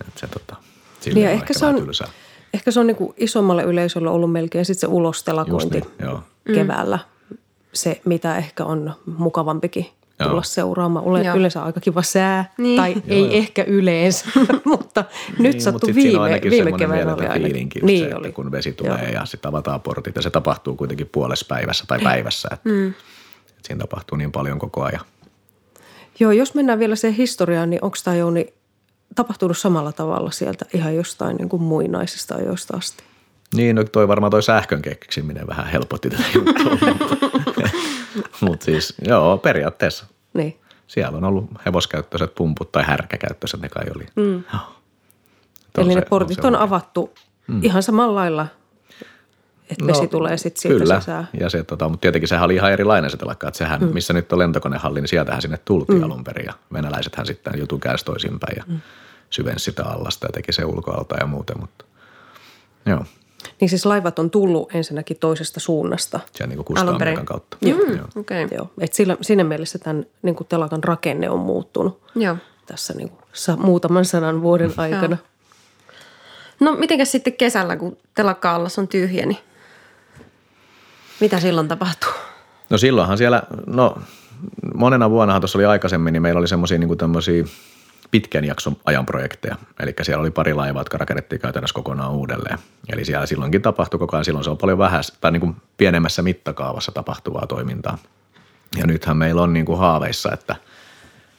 Että 0.00 0.20
se, 0.20 0.26
tota, 0.26 0.56
niin 1.04 1.22
ja 1.24 1.30
ehkä, 1.30 1.54
se 1.54 1.66
on, 1.66 1.74
tylsää. 1.74 2.08
ehkä 2.54 2.70
se 2.70 2.80
on 2.80 2.86
niin 2.86 2.96
isommalle 3.16 3.62
yleisölle 3.62 4.10
ollut 4.10 4.32
melkein 4.32 4.64
sitten 4.64 4.80
se 4.90 4.94
ulostelakointi 4.94 5.80
niin, 5.80 5.90
joo. 6.00 6.22
keväällä. 6.54 6.98
Se, 7.72 8.00
mitä 8.04 8.36
ehkä 8.36 8.64
on 8.64 8.94
mukavampikin 9.18 9.86
tulla 10.22 10.32
Joo. 10.32 10.42
seuraamaan. 10.42 11.04
Ole 11.04 11.22
Joo. 11.22 11.36
yleensä 11.36 11.62
aika 11.62 11.80
kiva 11.80 12.02
sää, 12.02 12.52
niin. 12.58 12.76
tai 12.76 12.92
Joo, 12.92 13.02
ei 13.08 13.20
jo. 13.20 13.30
ehkä 13.30 13.64
yleensä, 13.64 14.26
mutta 14.64 15.04
nyt 15.38 15.52
niin, 15.52 15.62
sattui 15.62 15.94
viime, 15.94 16.40
viime 16.50 16.72
keväänä 16.72 17.14
oli 17.14 17.26
aina. 17.26 17.48
Niin 17.82 18.08
se, 18.08 18.14
oli. 18.14 18.32
kun 18.32 18.52
vesi 18.52 18.72
tulee 18.72 19.02
Joo. 19.02 19.12
ja 19.12 19.24
sitten 19.24 19.48
avataan 19.48 19.80
portit 19.80 20.16
ja 20.16 20.22
se 20.22 20.30
tapahtuu 20.30 20.76
kuitenkin 20.76 21.08
puolessa 21.12 21.46
päivässä 21.48 21.84
tai 21.88 21.98
päivässä. 22.02 22.48
Että, 22.52 22.68
mm. 22.68 22.88
että 22.88 23.62
siinä 23.62 23.78
tapahtuu 23.78 24.18
niin 24.18 24.32
paljon 24.32 24.58
koko 24.58 24.82
ajan. 24.82 25.04
Joo, 26.20 26.32
jos 26.32 26.54
mennään 26.54 26.78
vielä 26.78 26.96
siihen 26.96 27.16
historiaan, 27.16 27.70
niin 27.70 27.84
onko 27.84 27.96
tämä 28.04 28.16
Jouni 28.16 28.54
tapahtunut 29.14 29.58
samalla 29.58 29.92
tavalla 29.92 30.30
sieltä 30.30 30.64
ihan 30.74 30.94
jostain 30.94 31.36
niin 31.36 31.48
kuin 31.48 31.62
muinaisista 31.62 32.34
ajoista 32.34 32.76
asti? 32.76 33.04
Niin, 33.54 33.76
no 33.76 33.84
toi 33.84 34.08
varmaan 34.08 34.30
toi 34.30 34.42
sähkön 34.42 34.82
keksiminen 34.82 35.46
vähän 35.46 35.66
helpotti 35.66 36.10
tätä 36.10 36.24
juttua. 36.34 36.96
Mutta 38.40 38.64
siis 38.66 38.94
joo, 39.08 39.38
periaatteessa. 39.38 40.06
Niin. 40.34 40.60
Siellä 40.86 41.16
on 41.16 41.24
ollut 41.24 41.50
hevoskäyttöiset 41.66 42.34
pumput 42.34 42.72
tai 42.72 42.84
härkäkäyttöiset, 42.84 43.60
ne 43.60 43.68
kai 43.68 43.84
oli. 43.96 44.06
Mm. 44.16 44.44
Eli 45.78 45.94
ne 45.94 46.02
portit 46.02 46.44
on, 46.44 46.54
on 46.54 46.60
avattu 46.60 47.14
mm. 47.46 47.60
ihan 47.62 47.82
samalla 47.82 48.14
lailla, 48.14 48.46
että 49.70 49.84
no, 49.84 49.86
vesi 49.86 50.08
tulee 50.08 50.36
sitten 50.36 50.62
siitä 50.62 50.78
kyllä. 50.78 51.00
sisään. 51.00 51.28
Ja 51.40 51.50
se, 51.50 51.62
tota, 51.62 51.88
mutta 51.88 52.00
tietenkin 52.00 52.28
sehän 52.28 52.44
oli 52.44 52.54
ihan 52.54 52.72
erilainen 52.72 53.10
se 53.10 53.16
telakka, 53.16 53.48
että 53.48 53.58
sehän, 53.58 53.80
mm. 53.80 53.88
missä 53.94 54.12
nyt 54.12 54.32
on 54.32 54.38
lentokonehalli, 54.38 55.00
niin 55.00 55.08
sieltähän 55.08 55.42
sinne 55.42 55.58
tultiin 55.64 55.98
mm. 55.98 56.04
alun 56.04 56.24
perin 56.24 56.46
ja 56.46 56.52
venäläisethän 56.72 57.26
sitten 57.26 57.52
jutun 57.58 57.80
käänsi 57.80 58.04
toisinpäin 58.04 58.56
ja 58.56 58.64
mm. 58.66 58.80
syvensi 59.30 59.64
sitä 59.64 59.84
allasta 59.84 60.26
ja 60.26 60.32
teki 60.32 60.52
se 60.52 60.64
ulkoalta 60.64 61.16
ja 61.20 61.26
muuten, 61.26 61.60
mutta 61.60 61.84
joo. 62.86 63.04
Niin 63.60 63.68
siis 63.68 63.86
laivat 63.86 64.18
on 64.18 64.30
tullut 64.30 64.74
ensinnäkin 64.74 65.16
toisesta 65.20 65.60
suunnasta. 65.60 66.20
Se 66.32 66.46
niin 66.46 66.64
kuin 66.64 67.24
kautta. 67.24 67.56
Joo. 67.60 67.78
Mm, 67.78 67.96
joo. 67.96 68.06
Okay. 68.16 68.48
joo. 68.50 68.70
Et 68.80 68.92
sillä, 68.92 69.16
siinä 69.20 69.44
mielessä 69.44 69.78
tämän 69.78 70.06
niin 70.22 70.34
kuin 70.34 70.46
telakan 70.46 70.84
rakenne 70.84 71.30
on 71.30 71.38
muuttunut 71.38 72.02
joo. 72.14 72.36
tässä 72.66 72.94
niin 72.94 73.08
kuin, 73.08 73.20
sa, 73.32 73.56
muutaman 73.56 74.04
sanan 74.04 74.42
vuoden 74.42 74.72
aikana. 74.76 75.16
No 76.60 76.72
mitenkäs 76.72 77.12
sitten 77.12 77.32
kesällä, 77.32 77.76
kun 77.76 77.96
telakka 78.14 78.54
allas 78.54 78.78
on 78.78 78.88
tyhjä, 78.88 79.26
niin 79.26 79.38
mitä 81.20 81.40
silloin 81.40 81.68
tapahtuu? 81.68 82.12
No 82.70 82.78
silloinhan 82.78 83.18
siellä, 83.18 83.42
no 83.66 83.98
monena 84.74 85.10
vuonnahan 85.10 85.40
tuossa 85.42 85.58
oli 85.58 85.64
aikaisemmin, 85.64 86.12
niin 86.12 86.22
meillä 86.22 86.38
oli 86.38 86.48
semmoisia 86.48 86.78
niin 86.78 87.48
pitkän 88.10 88.44
jakson 88.44 88.76
ajan 88.84 89.06
projekteja. 89.06 89.56
Eli 89.80 89.94
siellä 90.02 90.20
oli 90.20 90.30
pari 90.30 90.54
laivaa, 90.54 90.80
jotka 90.80 90.98
rakennettiin 90.98 91.40
käytännössä 91.40 91.74
kokonaan 91.74 92.12
uudelleen. 92.12 92.58
Eli 92.92 93.04
siellä 93.04 93.26
silloinkin 93.26 93.62
tapahtui 93.62 93.98
koko 93.98 94.16
ajan, 94.16 94.24
silloin 94.24 94.44
se 94.44 94.50
on 94.50 94.58
paljon 94.58 94.78
vähäistä 94.78 95.18
tai 95.20 95.32
niin 95.32 95.40
kuin 95.40 95.56
pienemmässä 95.76 96.22
mittakaavassa 96.22 96.92
tapahtuvaa 96.92 97.46
toimintaa. 97.46 97.98
Ja 98.76 98.86
nythän 98.86 99.16
meillä 99.16 99.42
on 99.42 99.52
niin 99.52 99.66
kuin 99.66 99.78
haaveissa, 99.78 100.32
että 100.32 100.56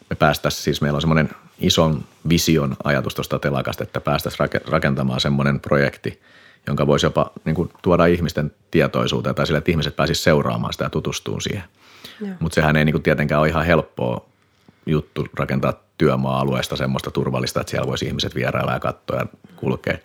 me 0.10 0.16
päästäisiin, 0.16 0.64
siis 0.64 0.82
meillä 0.82 0.98
on 0.98 1.02
semmoinen 1.02 1.30
ison 1.60 2.04
vision 2.30 2.76
ajatus 2.84 3.16
tuosta 3.16 3.40
telakasta, 3.40 3.84
että 3.84 4.02
päästäisiin 4.02 4.50
rakentamaan 4.68 5.20
semmoinen 5.20 5.60
projekti, 5.60 6.22
jonka 6.68 6.88
voisi 6.88 7.06
jopa 7.06 7.32
niin 7.46 7.56
kuin 7.56 7.70
tuoda 7.82 8.06
ihmisten 8.06 8.52
tietoisuuteen 8.72 9.36
tai 9.36 9.48
sille, 9.48 9.58
että 9.58 9.72
ihmiset 9.72 9.96
pääsisivät 9.96 10.24
seuraamaan 10.24 10.74
sitä 10.74 10.86
ja 10.86 10.90
tutustumaan 10.90 11.42
siihen. 11.42 11.64
Mutta 12.40 12.56
sehän 12.56 12.76
ei 12.76 12.86
niin 12.86 12.94
kuin 12.94 13.04
tietenkään 13.04 13.42
ole 13.42 13.50
ihan 13.50 13.66
helppoa 13.66 14.26
juttu 14.86 15.28
rakentaa 15.34 15.74
työmaa-alueesta 15.98 16.76
semmoista 16.76 17.12
turvallista, 17.12 17.62
että 17.62 17.72
siellä 17.72 17.88
voisi 17.88 18.06
ihmiset 18.06 18.36
vierailla 18.36 18.74
ja 18.74 18.80
katsoa 18.80 19.20
ja 19.20 19.26
kulkea. 19.56 19.98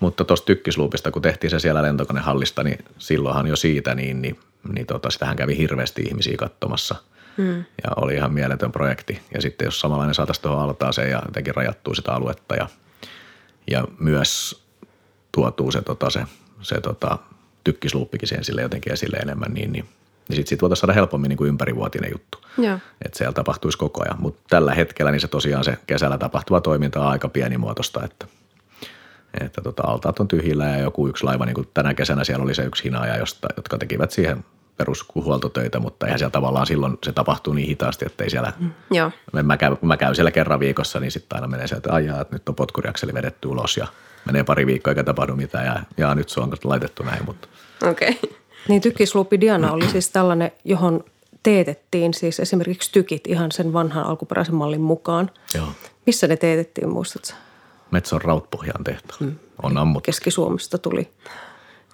Mutta 0.00 0.24
tuosta 0.24 0.46
tykkisluupista, 0.46 1.10
kun 1.10 1.22
tehtiin 1.22 1.50
se 1.50 1.58
siellä 1.58 1.82
lentokonehallista, 1.82 2.62
niin 2.62 2.78
silloinhan 2.98 3.46
jo 3.46 3.56
siitä, 3.56 3.94
niin, 3.94 4.22
niin, 4.22 4.38
niin 4.72 4.86
tota, 4.86 5.10
sitähän 5.10 5.36
kävi 5.36 5.56
hirveästi 5.56 6.02
ihmisiä 6.02 6.36
katsomassa. 6.36 6.94
Hmm. 7.38 7.56
Ja 7.56 7.90
oli 7.96 8.14
ihan 8.14 8.32
mieletön 8.32 8.72
projekti. 8.72 9.20
Ja 9.34 9.42
sitten 9.42 9.64
jos 9.64 9.80
samanlainen 9.80 10.14
saataisiin 10.14 10.42
tuohon 10.42 10.62
altaaseen 10.62 11.10
ja 11.10 11.22
jotenkin 11.26 11.54
rajattuu 11.54 11.94
sitä 11.94 12.12
aluetta 12.12 12.54
ja, 12.54 12.68
ja 13.70 13.84
myös 13.98 14.62
tuotuu 15.32 15.72
se, 15.72 15.82
tota, 15.82 16.10
se, 16.10 16.22
se 16.62 16.80
tota, 16.80 17.18
tykkisluuppikin 17.64 18.28
siihen 18.28 18.44
sille 18.44 18.62
jotenkin 18.62 18.92
esille 18.92 19.16
enemmän, 19.16 19.54
niin, 19.54 19.72
niin 19.72 19.88
niin 20.28 20.36
sitten 20.36 20.48
sit 20.48 20.62
voitaisiin 20.62 20.80
saada 20.80 20.92
helpommin 20.92 21.28
niin 21.28 21.36
kuin 21.36 21.48
ympärivuotinen 21.48 22.10
juttu. 22.12 22.38
Että 23.04 23.18
siellä 23.18 23.32
tapahtuisi 23.32 23.78
koko 23.78 24.02
ajan. 24.04 24.22
Mutta 24.22 24.42
tällä 24.48 24.74
hetkellä 24.74 25.10
niin 25.10 25.20
se 25.20 25.28
tosiaan 25.28 25.64
se 25.64 25.78
kesällä 25.86 26.18
tapahtuva 26.18 26.60
toiminta 26.60 27.00
on 27.00 27.06
aika 27.06 27.28
pienimuotoista, 27.28 28.04
että, 28.04 28.26
että 29.40 29.62
tota, 29.62 29.82
altaat 29.86 30.20
on 30.20 30.28
tyhjillä 30.28 30.64
ja 30.64 30.78
joku 30.78 31.08
yksi 31.08 31.24
laiva, 31.24 31.46
niin 31.46 31.54
kuin 31.54 31.68
tänä 31.74 31.94
kesänä 31.94 32.24
siellä 32.24 32.44
oli 32.44 32.54
se 32.54 32.62
yksi 32.62 32.84
hinaaja, 32.84 33.16
josta, 33.16 33.48
jotka 33.56 33.78
tekivät 33.78 34.10
siihen 34.10 34.44
perushuoltotöitä, 34.76 35.80
mutta 35.80 36.06
eihän 36.06 36.18
siellä 36.18 36.30
tavallaan 36.30 36.66
silloin 36.66 36.98
se 37.04 37.12
tapahtuu 37.12 37.52
niin 37.52 37.68
hitaasti, 37.68 38.06
että 38.06 38.24
ei 38.24 38.30
siellä, 38.30 38.52
mm. 38.58 38.70
Joo. 38.90 39.10
Mä, 39.42 39.56
käyn, 39.56 39.78
mä 39.82 39.96
käyn 39.96 40.14
siellä 40.14 40.30
kerran 40.30 40.60
viikossa, 40.60 41.00
niin 41.00 41.10
sitten 41.10 41.36
aina 41.36 41.48
menee 41.48 41.66
sieltä, 41.66 41.88
että 41.88 41.94
ajaa, 41.94 42.20
että 42.20 42.34
nyt 42.34 42.48
on 42.48 42.54
potkuriakseli 42.54 43.14
vedetty 43.14 43.48
ulos 43.48 43.76
ja 43.76 43.86
menee 44.24 44.44
pari 44.44 44.66
viikkoa 44.66 44.90
eikä 44.90 45.04
tapahdu 45.04 45.36
mitään 45.36 45.66
ja, 45.66 45.82
ja 45.96 46.14
nyt 46.14 46.28
se 46.28 46.40
on 46.40 46.52
laitettu 46.64 47.02
näin, 47.02 47.24
mutta 47.24 47.48
Okei. 47.90 48.18
Okay. 48.22 48.38
Niin 48.68 48.82
tykisluupi 48.82 49.40
Diana 49.40 49.72
oli 49.72 49.88
siis 49.88 50.10
tällainen, 50.10 50.52
johon 50.64 51.04
teetettiin 51.42 52.14
siis 52.14 52.40
esimerkiksi 52.40 52.92
tykit 52.92 53.26
ihan 53.26 53.52
sen 53.52 53.72
vanhan 53.72 54.06
alkuperäisen 54.06 54.54
mallin 54.54 54.80
mukaan. 54.80 55.30
Joo. 55.54 55.68
Missä 56.06 56.26
ne 56.26 56.36
teetettiin, 56.36 56.88
muistatko? 56.88 57.36
Metson 57.90 58.22
Rautpohjaan 58.22 58.84
tehtaan. 58.84 59.18
Hmm. 59.20 59.34
On 59.62 59.78
ammuttu. 59.78 60.06
Keski-Suomesta 60.06 60.78
tuli 60.78 61.10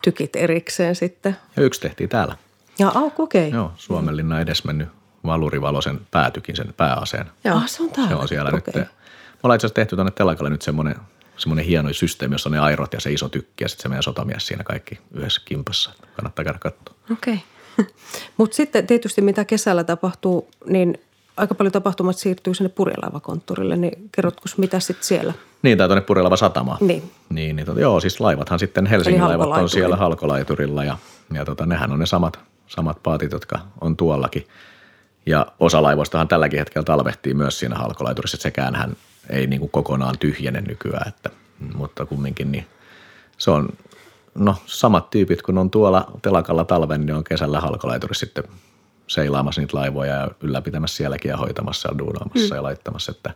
tykit 0.03 0.37
erikseen 0.37 0.95
sitten. 0.95 1.37
Ja 1.57 1.63
yksi 1.63 1.81
tehtiin 1.81 2.09
täällä. 2.09 2.37
Ja 2.79 2.91
okei. 2.91 3.49
Okay. 3.49 3.59
Joo, 3.59 3.73
Suomenlinnan 3.77 4.41
edesmennyt 4.41 4.89
valurivalosen 5.27 6.01
päätykin 6.11 6.57
sen 6.57 6.75
pääaseen. 6.77 7.27
Joo, 7.45 7.57
ah, 7.57 7.69
se 7.69 7.83
on 7.83 7.91
täällä. 7.91 8.09
Se 8.09 8.15
on 8.15 8.29
siellä 8.29 8.49
okay. 8.49 8.61
nyt. 8.67 8.75
Me 8.75 8.87
ollaan 9.43 9.57
itse 9.57 9.67
asiassa 9.67 9.75
tehty 9.75 9.97
tuonne 9.97 10.13
telakalle 10.13 10.51
nyt 10.51 10.63
semmoinen 10.63 10.97
semmoinen 11.37 11.65
hieno 11.65 11.93
systeemi, 11.93 12.35
jossa 12.35 12.49
on 12.49 12.53
ne 12.53 12.59
airot 12.59 12.93
ja 12.93 13.01
se 13.01 13.13
iso 13.13 13.29
tykki 13.29 13.65
ja 13.65 13.69
sitten 13.69 13.83
se 13.83 13.89
meidän 13.89 14.03
sotamies 14.03 14.47
siinä 14.47 14.65
kaikki 14.65 14.99
yhdessä 15.15 15.43
kimpassa. 15.45 15.91
Kannattaa 16.17 16.45
käydä 16.45 16.59
katsoa. 16.59 16.95
Okei. 17.13 17.39
Okay. 17.79 17.95
Mutta 18.37 18.57
sitten 18.57 18.87
tietysti 18.87 19.21
mitä 19.21 19.45
kesällä 19.45 19.85
tapahtuu, 19.85 20.49
niin 20.67 20.99
aika 21.37 21.55
paljon 21.55 21.73
tapahtumat 21.73 22.17
siirtyy 22.17 22.55
sinne 22.55 22.69
purjelaivakonttorille, 22.69 23.77
niin 23.77 24.09
kerrotko 24.13 24.45
mitä 24.57 24.81
sitten 24.81 25.05
siellä? 25.05 25.33
Niin, 25.63 25.79
tai 25.79 25.89
tuonne 25.89 26.01
Purjelaiva 26.01 26.37
satamaan. 26.37 26.79
Niin. 26.81 27.11
Niin, 27.29 27.57
niin 27.57 27.67
tota, 27.67 27.81
joo, 27.81 28.01
siis 28.01 28.21
laivathan 28.21 28.59
sitten 28.59 28.87
Helsingin 28.87 29.25
laivat 29.25 29.49
on 29.49 29.69
siellä 29.69 29.97
halkolaiturilla 29.97 30.85
ja, 30.85 30.99
ja 31.33 31.45
tota, 31.45 31.67
nehän 31.67 31.93
on 31.93 31.99
ne 31.99 32.07
samat, 32.07 32.39
samat 32.67 33.03
paatit, 33.03 33.33
jotka 33.33 33.59
on 33.81 33.97
tuollakin. 33.97 34.47
Ja 35.27 35.47
osa 35.61 35.83
laivoistahan 35.83 36.29
tälläkin 36.29 36.59
hetkellä 36.59 36.85
talvehtii 36.85 37.35
myös 37.35 37.59
siinä 37.59 37.77
halkolaiturissa, 37.77 38.37
että 38.37 38.43
sekäänhän 38.43 38.97
ei 39.31 39.47
niin 39.47 39.61
kuin 39.61 39.71
kokonaan 39.71 40.19
tyhjene 40.19 40.61
nykyään, 40.61 41.09
että, 41.09 41.31
mutta 41.75 42.07
kumminkin 42.07 42.53
niin 42.53 42.67
se 43.39 43.51
on 43.51 43.69
no, 44.35 44.57
samat 44.67 45.11
tyypit, 45.11 45.43
kun 45.43 45.59
on 45.59 45.71
tuolla 45.71 46.11
telakalla 46.23 46.65
talven, 46.65 47.07
niin 47.07 47.17
on 47.17 47.25
kesällä 47.25 47.61
halkolaiturissa 47.61 48.27
sitten 48.27 48.45
seilaamassa 49.07 49.61
niitä 49.61 49.77
laivoja 49.77 50.15
ja 50.15 50.31
ylläpitämässä 50.41 50.97
sielläkin 50.97 51.29
ja 51.29 51.37
hoitamassa 51.37 51.89
ja 51.93 51.99
duunaamassa 51.99 52.55
mm. 52.55 52.57
ja 52.57 52.63
laittamassa, 52.63 53.13
että, 53.13 53.35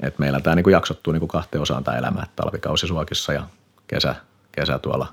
että 0.00 0.20
meillä 0.20 0.40
tämä 0.40 0.56
niin 0.56 0.64
kuin 0.64 0.72
jaksottuu 0.72 1.12
niin 1.12 1.20
kuin 1.20 1.28
kahteen 1.28 1.62
osaan 1.62 1.84
tämä 1.84 1.96
elämä, 1.96 2.22
että 2.22 2.42
talvikausi 2.42 2.86
suokissa 2.86 3.32
ja 3.32 3.46
kesä, 3.86 4.14
kesä 4.52 4.78
tuolla 4.78 5.06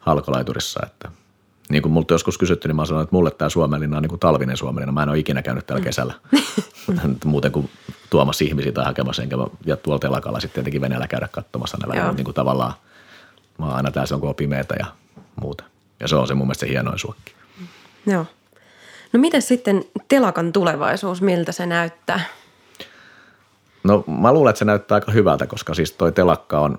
halkolaiturissa, 0.00 0.80
että– 0.86 1.10
niin 1.68 1.82
kuin 1.82 1.92
multa 1.92 2.14
joskus 2.14 2.38
kysytty, 2.38 2.68
niin 2.68 2.76
mä 2.76 2.84
sanoin, 2.84 3.04
että 3.04 3.16
mulle 3.16 3.30
tämä 3.30 3.48
Suomenlinna 3.48 3.96
on 3.96 4.02
niin 4.02 4.10
kuin 4.10 4.20
talvinen 4.20 4.56
Suomenlinna. 4.56 4.92
Mä 4.92 5.02
en 5.02 5.08
ole 5.08 5.18
ikinä 5.18 5.42
käynyt 5.42 5.66
täällä 5.66 5.80
mm. 5.80 5.84
kesällä. 5.84 6.14
Muuten 7.24 7.52
kuin 7.52 7.70
tuomassa 8.10 8.44
ihmisiä 8.44 8.72
tai 8.72 8.84
hakemassa, 8.84 9.22
enkä 9.22 9.36
mä, 9.36 9.46
ja 9.66 9.76
tuolla 9.76 9.98
telakalla 9.98 10.40
sitten 10.40 10.54
tietenkin 10.54 10.80
veneellä 10.80 11.08
käydä 11.08 11.28
katsomassa 11.28 11.78
ne 11.80 11.94
vähän 11.94 12.16
niin 12.16 12.24
kuin 12.24 12.34
tavallaan. 12.34 12.74
Mä 13.58 13.66
oon 13.66 13.74
aina 13.74 13.90
täällä 13.90 14.06
silloin, 14.06 14.20
kun 14.20 14.28
on 14.28 14.34
pimeätä 14.34 14.74
ja 14.78 14.86
muuta. 15.40 15.64
Ja 16.00 16.08
se 16.08 16.16
on 16.16 16.26
se 16.26 16.34
mun 16.34 16.46
mielestä 16.46 16.66
se 16.66 16.72
hienoin 16.72 16.98
suokki. 16.98 17.34
Joo. 18.06 18.26
No 19.12 19.20
miten 19.20 19.42
sitten 19.42 19.84
telakan 20.08 20.52
tulevaisuus, 20.52 21.22
miltä 21.22 21.52
se 21.52 21.66
näyttää? 21.66 22.20
No 23.84 24.04
mä 24.20 24.32
luulen, 24.32 24.50
että 24.50 24.58
se 24.58 24.64
näyttää 24.64 24.94
aika 24.94 25.12
hyvältä, 25.12 25.46
koska 25.46 25.74
siis 25.74 25.92
toi 25.92 26.12
telakka 26.12 26.60
on, 26.60 26.78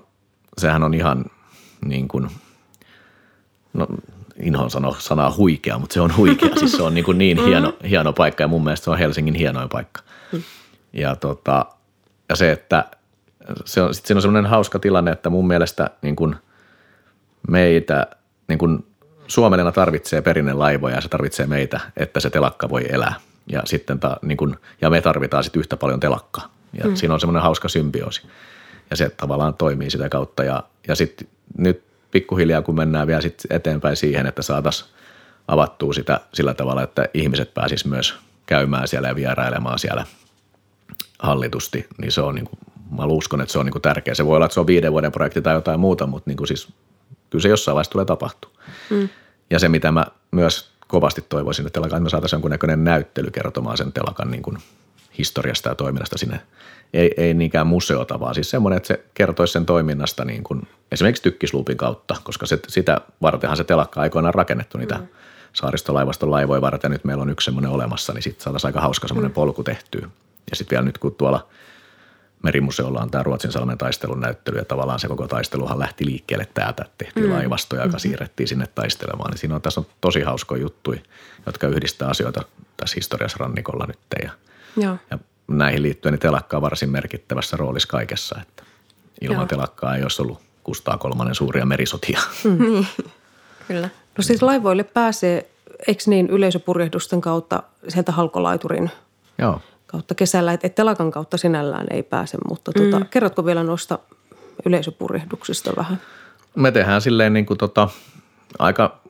sehän 0.58 0.82
on 0.82 0.94
ihan 0.94 1.24
niin 1.84 2.08
kuin, 2.08 2.30
no 3.72 3.86
inhoan 4.42 4.70
sanoa 4.70 4.96
sanaa 4.98 5.34
huikea, 5.36 5.78
mutta 5.78 5.94
se 5.94 6.00
on 6.00 6.16
huikea. 6.16 6.48
siis 6.58 6.72
se 6.72 6.82
on 6.82 6.94
niin, 6.94 7.04
kuin 7.04 7.18
niin 7.18 7.44
hieno, 7.44 7.74
hieno 7.88 8.12
paikka 8.12 8.44
ja 8.44 8.48
mun 8.48 8.64
mielestä 8.64 8.84
se 8.84 8.90
on 8.90 8.98
Helsingin 8.98 9.34
hienoin 9.34 9.68
paikka. 9.68 10.02
Ja, 10.92 11.16
tota, 11.16 11.66
ja 12.28 12.36
se, 12.36 12.52
että 12.52 12.84
se 13.64 13.82
on, 13.82 13.94
sit 13.94 14.06
siinä 14.06 14.18
on 14.18 14.22
semmoinen 14.22 14.50
hauska 14.50 14.78
tilanne, 14.78 15.10
että 15.10 15.30
mun 15.30 15.46
mielestä 15.46 15.90
niin 16.02 16.16
kuin 16.16 16.36
meitä, 17.48 18.06
niin 18.48 18.58
kuin 18.58 18.86
Suomelena 19.26 19.72
tarvitsee 19.72 20.22
perinne 20.22 20.52
laivoja 20.52 20.94
ja 20.94 21.00
se 21.00 21.08
tarvitsee 21.08 21.46
meitä, 21.46 21.80
että 21.96 22.20
se 22.20 22.30
telakka 22.30 22.68
voi 22.68 22.86
elää. 22.88 23.14
Ja, 23.52 23.62
sitten 23.64 24.00
ta, 24.00 24.16
niin 24.22 24.36
kuin, 24.36 24.56
ja 24.80 24.90
me 24.90 25.00
tarvitaan 25.00 25.44
sitten 25.44 25.60
yhtä 25.60 25.76
paljon 25.76 26.00
telakkaa. 26.00 26.50
Ja 26.82 26.88
mm. 26.88 26.94
siinä 26.94 27.14
on 27.14 27.20
semmoinen 27.20 27.42
hauska 27.42 27.68
symbioosi. 27.68 28.22
Ja 28.90 28.96
se 28.96 29.10
tavallaan 29.10 29.54
toimii 29.54 29.90
sitä 29.90 30.08
kautta. 30.08 30.44
Ja, 30.44 30.62
ja 30.88 30.94
sitten 30.94 31.28
nyt 31.58 31.82
pikkuhiljaa, 32.10 32.62
kun 32.62 32.74
mennään 32.74 33.06
vielä 33.06 33.20
sit 33.20 33.42
eteenpäin 33.50 33.96
siihen, 33.96 34.26
että 34.26 34.42
saataisiin 34.42 34.90
avattua 35.48 35.92
sitä 35.92 36.20
sillä 36.34 36.54
tavalla, 36.54 36.82
että 36.82 37.08
ihmiset 37.14 37.54
pääsis 37.54 37.84
myös 37.84 38.14
käymään 38.46 38.88
siellä 38.88 39.08
ja 39.08 39.16
vierailemaan 39.16 39.78
siellä 39.78 40.06
hallitusti, 41.18 41.86
niin 41.98 42.12
se 42.12 42.20
on 42.20 42.34
niin 42.34 42.44
kuin, 42.44 42.58
mä 42.96 43.04
uskon, 43.04 43.40
että 43.40 43.52
se 43.52 43.58
on 43.58 43.66
niin 43.66 43.72
kuin 43.72 43.82
tärkeä. 43.82 44.14
Se 44.14 44.26
voi 44.26 44.36
olla, 44.36 44.46
että 44.46 44.54
se 44.54 44.60
on 44.60 44.66
viiden 44.66 44.92
vuoden 44.92 45.12
projekti 45.12 45.42
tai 45.42 45.54
jotain 45.54 45.80
muuta, 45.80 46.06
mutta 46.06 46.30
niin 46.30 46.36
kuin 46.36 46.48
siis, 46.48 46.68
kyllä 47.30 47.42
se 47.42 47.48
jossain 47.48 47.74
vaiheessa 47.74 47.92
tulee 47.92 48.04
tapahtua. 48.04 48.50
Mm. 48.90 49.08
Ja 49.50 49.58
se, 49.58 49.68
mitä 49.68 49.92
mä 49.92 50.06
myös 50.30 50.70
kovasti 50.86 51.24
toivoisin, 51.28 51.66
että 51.66 51.80
telakan 51.80 52.02
me 52.02 52.10
saataisiin 52.10 52.36
jonkunnäköinen 52.36 52.84
näyttely 52.84 53.30
kertomaan 53.30 53.76
sen 53.76 53.92
telakan 53.92 54.30
niin 54.30 54.42
kuin 54.42 54.58
historiasta 55.18 55.68
ja 55.68 55.74
toiminnasta 55.74 56.18
sinne 56.18 56.40
ei, 56.92 57.14
ei 57.16 57.34
niinkään 57.34 57.66
museota, 57.66 58.20
vaan 58.20 58.34
siis 58.34 58.50
semmoinen, 58.50 58.76
että 58.76 58.86
se 58.86 59.04
kertoisi 59.14 59.52
sen 59.52 59.66
toiminnasta 59.66 60.24
niin 60.24 60.44
kuin 60.44 60.68
esimerkiksi 60.92 61.22
tykkisluupin 61.22 61.76
kautta, 61.76 62.16
koska 62.24 62.46
se, 62.46 62.58
sitä 62.68 63.00
vartenhan 63.22 63.56
se 63.56 63.64
telakka 63.64 64.00
aikoinaan 64.00 64.34
rakennettu 64.34 64.78
niitä 64.78 64.94
mm. 64.94 65.06
saaristolaivaston 65.52 66.30
laivoja 66.30 66.60
varten. 66.60 66.90
Nyt 66.90 67.04
meillä 67.04 67.22
on 67.22 67.30
yksi 67.30 67.44
semmoinen 67.44 67.70
olemassa, 67.70 68.12
niin 68.12 68.22
sitten 68.22 68.44
saataisiin 68.44 68.68
aika 68.68 68.80
hauska 68.80 69.08
semmoinen 69.08 69.30
mm. 69.30 69.34
polku 69.34 69.64
tehtyä. 69.64 70.08
Ja 70.50 70.56
sitten 70.56 70.76
vielä 70.76 70.86
nyt 70.86 70.98
kun 70.98 71.14
tuolla 71.14 71.48
merimuseolla 72.42 73.00
on 73.00 73.10
tämä 73.10 73.22
Ruotsin 73.22 73.52
salmen 73.52 73.78
taistelun 73.78 74.20
näyttely 74.20 74.58
ja 74.58 74.64
tavallaan 74.64 75.00
se 75.00 75.08
koko 75.08 75.28
taisteluhan 75.28 75.78
lähti 75.78 76.06
liikkeelle 76.06 76.48
täältä, 76.54 76.82
että 76.82 76.94
tehtiin 76.98 77.26
mm. 77.26 77.32
laivasto, 77.32 77.76
joka 77.76 77.86
mm-hmm. 77.86 77.98
siirrettiin 77.98 78.48
sinne 78.48 78.66
taistelemaan. 78.66 79.30
Niin 79.30 79.38
siinä 79.38 79.54
on, 79.54 79.62
tässä 79.62 79.80
on 79.80 79.86
tosi 80.00 80.20
hauskoja 80.20 80.62
juttuja, 80.62 81.00
jotka 81.46 81.66
yhdistää 81.66 82.08
asioita 82.08 82.42
tässä 82.76 82.94
historiassa 82.96 83.36
rannikolla 83.40 83.86
nyt 83.86 83.98
ja, 84.22 84.30
Joo. 84.82 84.96
ja 85.10 85.18
näihin 85.48 85.82
liittyen 85.82 86.12
niin 86.12 86.20
telakka 86.20 86.56
on 86.56 86.62
varsin 86.62 86.90
merkittävässä 86.90 87.56
roolissa 87.56 87.88
kaikessa, 87.88 88.38
että 88.42 88.62
ilman 89.20 89.38
Joo. 89.38 89.46
telakkaa 89.46 89.96
ei 89.96 90.02
olisi 90.02 90.22
ollut 90.22 90.38
Kustaa 90.64 90.98
kolmannen 90.98 91.34
suuria 91.34 91.66
merisotia. 91.66 92.20
Mm. 92.44 92.58
Niin, 93.68 93.80
kyllä. 93.80 93.88
No 94.18 94.22
siis 94.22 94.42
laivoille 94.42 94.84
pääsee, 94.84 95.50
eikö 95.86 96.02
niin, 96.06 96.30
yleisöpurjehdusten 96.30 97.20
kautta 97.20 97.62
sieltä 97.88 98.12
halkolaiturin 98.12 98.90
Joo. 99.38 99.60
kautta 99.86 100.14
kesällä, 100.14 100.52
että 100.52 100.66
et 100.66 100.74
telakan 100.74 101.10
kautta 101.10 101.36
sinällään 101.36 101.86
ei 101.90 102.02
pääse, 102.02 102.38
mutta 102.48 102.72
tuota, 102.72 102.98
mm. 102.98 103.06
kerrotko 103.06 103.44
vielä 103.44 103.62
noista 103.62 103.98
yleisöpurjehduksista 104.66 105.72
vähän? 105.76 106.00
Me 106.54 106.72
tehdään 106.72 107.00
silleen 107.00 107.32
niin 107.32 107.46
kuin 107.46 107.58
tota, 107.58 107.88
aika, 108.58 109.00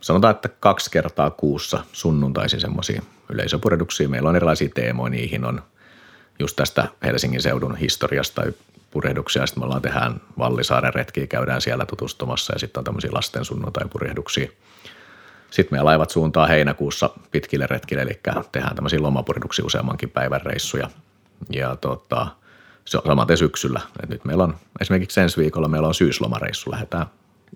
sanotaan, 0.00 0.34
että 0.34 0.48
kaksi 0.48 0.90
kertaa 0.90 1.30
kuussa 1.30 1.84
sunnuntaisin 1.92 2.60
semmoisia 2.60 3.02
yleisöpurjehduksia. 3.32 4.08
Meillä 4.08 4.28
on 4.28 4.36
erilaisia 4.36 4.68
teemoja, 4.74 5.10
niihin 5.10 5.44
on 5.44 5.62
just 6.38 6.56
tästä 6.56 6.88
Helsingin 7.02 7.42
seudun 7.42 7.76
historiasta 7.76 8.42
purjehduksia. 8.90 9.46
Sitten 9.46 9.62
me 9.62 9.64
ollaan 9.64 9.82
tehdään 9.82 10.20
Vallisaaren 10.38 10.94
retkiä, 10.94 11.26
käydään 11.26 11.60
siellä 11.60 11.86
tutustumassa 11.86 12.52
ja 12.52 12.58
sitten 12.58 12.80
on 12.80 12.84
tämmöisiä 12.84 13.10
lasten 13.12 13.44
sunnuntai-purjehduksia. 13.44 14.50
Sitten 15.50 15.74
meidän 15.74 15.86
laivat 15.86 16.10
suuntaa 16.10 16.46
heinäkuussa 16.46 17.10
pitkille 17.30 17.66
retkille, 17.66 18.02
eli 18.02 18.20
tehdään 18.52 18.74
tämmöisiä 18.74 19.02
lomapurjehduksia 19.02 19.64
useammankin 19.64 20.10
päivän 20.10 20.40
reissuja. 20.40 20.90
Ja 21.50 21.76
tota, 21.76 22.26
se 22.84 22.98
on 22.98 23.02
samaten 23.06 23.38
syksyllä. 23.38 23.80
Et 24.02 24.08
nyt 24.08 24.24
meillä 24.24 24.44
on 24.44 24.56
esimerkiksi 24.80 25.20
ensi 25.20 25.40
viikolla 25.40 25.68
meillä 25.68 25.88
on 25.88 25.94
syyslomareissu, 25.94 26.70
lähdetään 26.70 27.06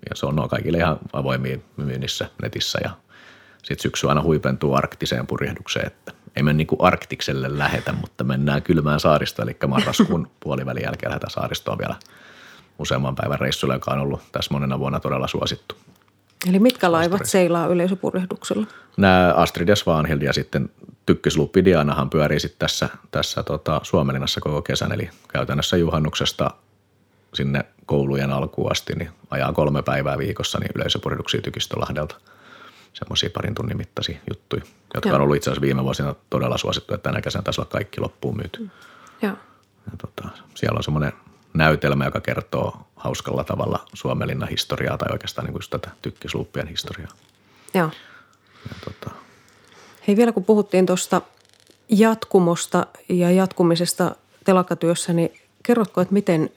ja 0.09 0.15
se 0.15 0.25
on 0.25 0.35
no 0.35 0.47
kaikille 0.47 0.77
ihan 0.77 0.99
avoimia 1.13 1.57
myynnissä 1.77 2.29
netissä 2.41 2.79
ja 2.83 2.89
sitten 3.57 3.83
syksy 3.83 4.09
aina 4.09 4.21
huipentuu 4.21 4.73
arktiseen 4.73 5.27
purjehdukseen, 5.27 5.87
että 5.87 6.11
ei 6.35 6.43
me 6.43 6.53
niin 6.53 6.67
kuin 6.67 6.81
arktikselle 6.81 7.57
lähetä, 7.57 7.93
mutta 7.93 8.23
mennään 8.23 8.63
kylmään 8.63 8.99
saaristoon, 8.99 9.49
eli 9.49 9.57
marraskuun 9.67 10.27
puolivälin 10.43 10.83
jälkeen 10.83 11.09
lähdetään 11.09 11.31
saaristoon 11.31 11.77
vielä 11.77 11.95
useamman 12.79 13.15
päivän 13.15 13.39
reissulla, 13.39 13.73
joka 13.73 13.91
on 13.91 13.99
ollut 13.99 14.21
tässä 14.31 14.53
monena 14.53 14.79
vuonna 14.79 14.99
todella 14.99 15.27
suosittu. 15.27 15.75
Eli 16.49 16.59
mitkä 16.59 16.91
laivat 16.91 17.21
Astrid. 17.21 17.31
seilaa 17.31 17.67
yleisöpurjehduksella? 17.67 18.67
Nämä 18.97 19.33
Astrid 19.35 19.67
ja 19.67 19.75
Svanhild 19.75 20.21
ja 20.21 20.33
sitten 20.33 20.69
Tykkisluppi 21.05 21.65
Dianahan 21.65 22.09
pyörii 22.09 22.39
sitten 22.39 22.59
tässä, 22.59 22.89
tässä 23.11 23.43
tota 23.43 23.81
Suomelinnassa 23.83 24.41
koko 24.41 24.61
kesän, 24.61 24.91
eli 24.91 25.09
käytännössä 25.27 25.77
juhannuksesta 25.77 26.51
sinne 27.35 27.65
koulujen 27.85 28.31
alkuun 28.31 28.71
asti, 28.71 28.93
niin 28.95 29.09
ajaa 29.29 29.53
kolme 29.53 29.81
päivää 29.81 30.17
viikossa 30.17 30.59
niin 30.59 30.71
yleisöpurjehduksia 30.75 31.41
Tykistölahdelta– 31.41 32.15
semmoisia 32.95 33.29
parin 33.33 33.55
tunnin 33.55 33.77
mittaisia 33.77 34.19
juttuja, 34.29 34.61
jotka 34.93 35.09
Joo. 35.09 35.15
on 35.15 35.21
ollut 35.21 35.35
itse 35.35 35.49
asiassa 35.49 35.61
viime 35.61 35.83
vuosina 35.83 36.15
todella 36.29 36.57
suosittu, 36.57 36.93
että 36.93 37.09
tänä 37.09 37.21
kesänä 37.21 37.43
taisi 37.43 37.61
olla 37.61 37.69
kaikki 37.69 38.01
loppuun 38.01 38.37
myyty. 38.37 38.59
Mm. 38.59 38.69
Joo. 39.21 39.33
Ja 39.85 39.97
tota, 39.97 40.29
siellä 40.55 40.77
on 40.77 40.83
semmoinen 40.83 41.13
näytelmä, 41.53 42.05
joka 42.05 42.21
kertoo 42.21 42.87
hauskalla 42.95 43.43
tavalla 43.43 43.85
Suomenlinnan 43.93 44.49
historiaa 44.49 44.97
tai 44.97 45.09
oikeastaan 45.11 45.45
niin 45.45 45.53
kuin 45.53 45.63
tätä 45.69 45.89
tykkisluuppien 46.01 46.67
historiaa. 46.67 47.11
Joo. 47.73 47.91
Ja 48.69 48.75
tota. 48.85 49.15
Hei 50.07 50.17
vielä 50.17 50.31
kun 50.31 50.45
puhuttiin 50.45 50.85
tuosta 50.85 51.21
jatkumosta 51.89 52.85
ja 53.09 53.31
jatkumisesta 53.31 54.15
telakkatyössä, 54.43 55.13
niin 55.13 55.33
kerrotko, 55.63 56.01
että 56.01 56.13
miten, 56.13 56.49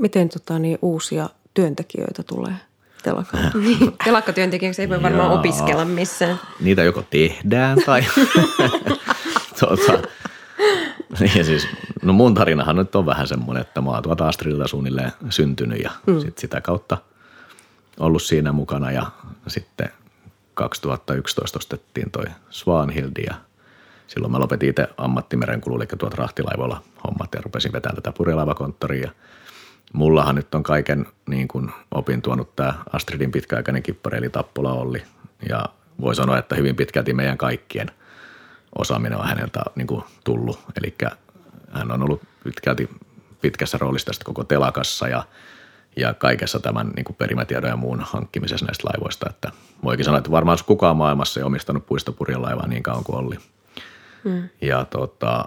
miten 0.00 0.28
tota, 0.28 0.58
niin 0.58 0.78
uusia 0.82 1.28
työntekijöitä 1.54 2.22
tulee– 2.22 2.54
telakalla. 3.02 3.50
Niin, 3.60 3.92
telakkatyöntekijäksi 4.04 4.82
ei 4.82 4.88
voi 4.88 5.02
varmaan 5.02 5.30
opiskella 5.30 5.84
missään. 5.84 6.40
Niitä 6.60 6.82
joko 6.82 7.02
tehdään 7.10 7.78
tai... 7.86 8.04
tuota, 9.60 10.08
niin 11.20 11.44
siis, 11.44 11.68
no 12.02 12.12
mun 12.12 12.34
tarinahan 12.34 12.76
nyt 12.76 12.94
on 12.94 13.06
vähän 13.06 13.26
semmoinen, 13.26 13.60
että 13.60 13.80
mä 13.80 13.90
oon 13.90 14.02
tuolta 14.02 14.28
Astridilta 14.28 14.68
suunnilleen 14.68 15.12
syntynyt 15.30 15.82
ja 15.82 15.90
mm. 16.06 16.20
sit 16.20 16.38
sitä 16.38 16.60
kautta 16.60 16.98
ollut 18.00 18.22
siinä 18.22 18.52
mukana 18.52 18.92
ja 18.92 19.06
sitten 19.46 19.88
2011 20.54 21.58
ostettiin 21.58 22.10
toi 22.10 22.24
Swanhildi 22.50 23.22
ja 23.22 23.34
silloin 24.06 24.32
mä 24.32 24.38
lopetin 24.38 24.70
itse 24.70 24.88
ammattimerenkulu, 24.96 25.76
eli 25.76 25.86
tuot 25.98 26.14
rahtilaivoilla 26.14 26.82
hommat 27.04 27.34
ja 27.34 27.40
rupesin 27.42 27.72
vetämään 27.72 27.96
tätä 27.96 28.12
purjelaivakonttoria– 28.12 29.10
mullahan 29.92 30.34
nyt 30.34 30.54
on 30.54 30.62
kaiken 30.62 31.06
niin 31.28 31.48
kuin 31.48 31.72
opin 31.90 32.22
tuonut 32.22 32.56
tämä 32.56 32.74
Astridin 32.92 33.32
pitkäaikainen 33.32 33.82
kippari 33.82 34.18
eli 34.18 34.30
Tappola 34.30 34.72
Olli. 34.72 35.02
Ja 35.48 35.64
voi 36.00 36.14
sanoa, 36.14 36.38
että 36.38 36.54
hyvin 36.54 36.76
pitkälti 36.76 37.14
meidän 37.14 37.38
kaikkien 37.38 37.90
osaaminen 38.78 39.18
on 39.18 39.26
häneltä 39.26 39.60
niin 39.74 39.86
kuin 39.86 40.04
tullut. 40.24 40.60
Eli 40.80 40.94
hän 41.72 41.92
on 41.92 42.02
ollut 42.02 42.22
pitkälti 42.44 42.90
pitkässä 43.40 43.78
roolissa 43.78 44.06
tästä 44.06 44.24
koko 44.24 44.44
telakassa 44.44 45.08
ja, 45.08 45.22
ja 45.96 46.14
kaikessa 46.14 46.60
tämän 46.60 46.88
niin 46.96 47.04
kuin 47.04 47.16
perimätiedon 47.16 47.70
ja 47.70 47.76
muun 47.76 48.00
hankkimisessa 48.00 48.66
näistä 48.66 48.88
laivoista. 48.88 49.30
Että 49.30 49.52
voikin 49.84 50.04
sanoa, 50.04 50.18
että 50.18 50.30
varmaan 50.30 50.58
kukaan 50.66 50.96
maailmassa 50.96 51.40
ei 51.40 51.44
omistanut 51.44 51.86
puistopurjelaivaa 51.86 52.66
niin 52.66 52.82
kauan 52.82 53.04
kuin 53.04 53.16
Olli. 53.16 53.36
Hmm. 54.24 54.48
Ja 54.60 54.84
tota, 54.84 55.44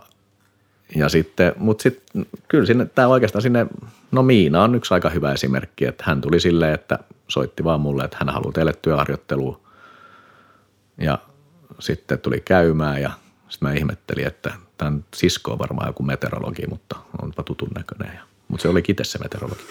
ja 0.96 1.10
sitten, 1.10 1.54
mutta 1.58 1.84
sitten 1.84 2.26
kyllä 2.48 2.66
sinne, 2.66 2.86
tämä 2.86 3.08
oikeastaan 3.08 3.42
sinne, 3.42 3.68
no 4.12 4.24
Miina 4.24 4.64
on 4.64 4.76
yksi 4.76 4.94
aika 4.94 5.10
hyvä 5.10 5.34
esimerkki, 5.34 5.86
että 5.86 6.04
hän 6.08 6.22
tuli 6.22 6.40
silleen, 6.40 6.74
että 6.74 7.00
soitti 7.28 7.64
vaan 7.64 7.82
mulle, 7.82 8.04
että 8.04 8.18
hän 8.20 8.30
haluaa 8.30 8.52
teille 8.52 8.74
työharjoittelua. 8.82 9.60
Ja 10.98 11.18
sitten 11.80 12.20
tuli 12.20 12.42
käymään 12.46 13.02
ja 13.02 13.12
sitten 13.50 13.70
mä 13.70 13.74
ihmettelin, 13.74 14.28
että 14.28 14.54
tämän 14.78 15.06
sisko 15.16 15.52
on 15.52 15.60
varmaan 15.60 15.90
joku 15.90 16.04
meteorologi, 16.04 16.68
mutta 16.68 16.96
onpa 17.22 17.44
tutun 17.44 17.70
näköinen. 17.76 18.16
Ja, 18.16 18.22
mutta 18.48 18.62
se 18.62 18.68
oli 18.68 18.84
itse 18.88 19.04
se 19.04 19.20
meteorologi. 19.20 19.64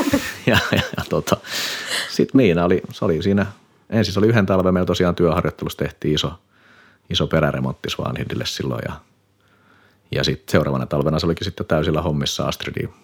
ja, 0.46 0.58
ja, 0.72 0.82
ja 0.96 1.04
tota, 1.08 1.36
sitten 2.10 2.36
Miina 2.36 2.64
oli, 2.64 2.82
se 2.92 3.04
oli 3.04 3.22
siinä, 3.22 3.46
ensin 3.90 4.14
se 4.14 4.20
oli 4.20 4.28
yhden 4.28 4.46
talven 4.46 4.74
meillä 4.74 4.86
tosiaan 4.86 5.14
työharjoittelussa 5.14 5.78
tehtiin 5.78 6.14
iso, 6.14 6.32
iso 7.10 7.26
peräremontti 7.26 7.90
Svanhildille 7.90 8.46
silloin 8.46 8.82
ja 8.88 8.94
ja 10.12 10.24
sitten 10.24 10.52
seuraavana 10.52 10.86
talvena 10.86 11.18
se 11.18 11.26
olikin 11.26 11.44
sitten 11.44 11.66
täysillä 11.66 12.02
hommissa 12.02 12.44
Astridin 12.44 12.94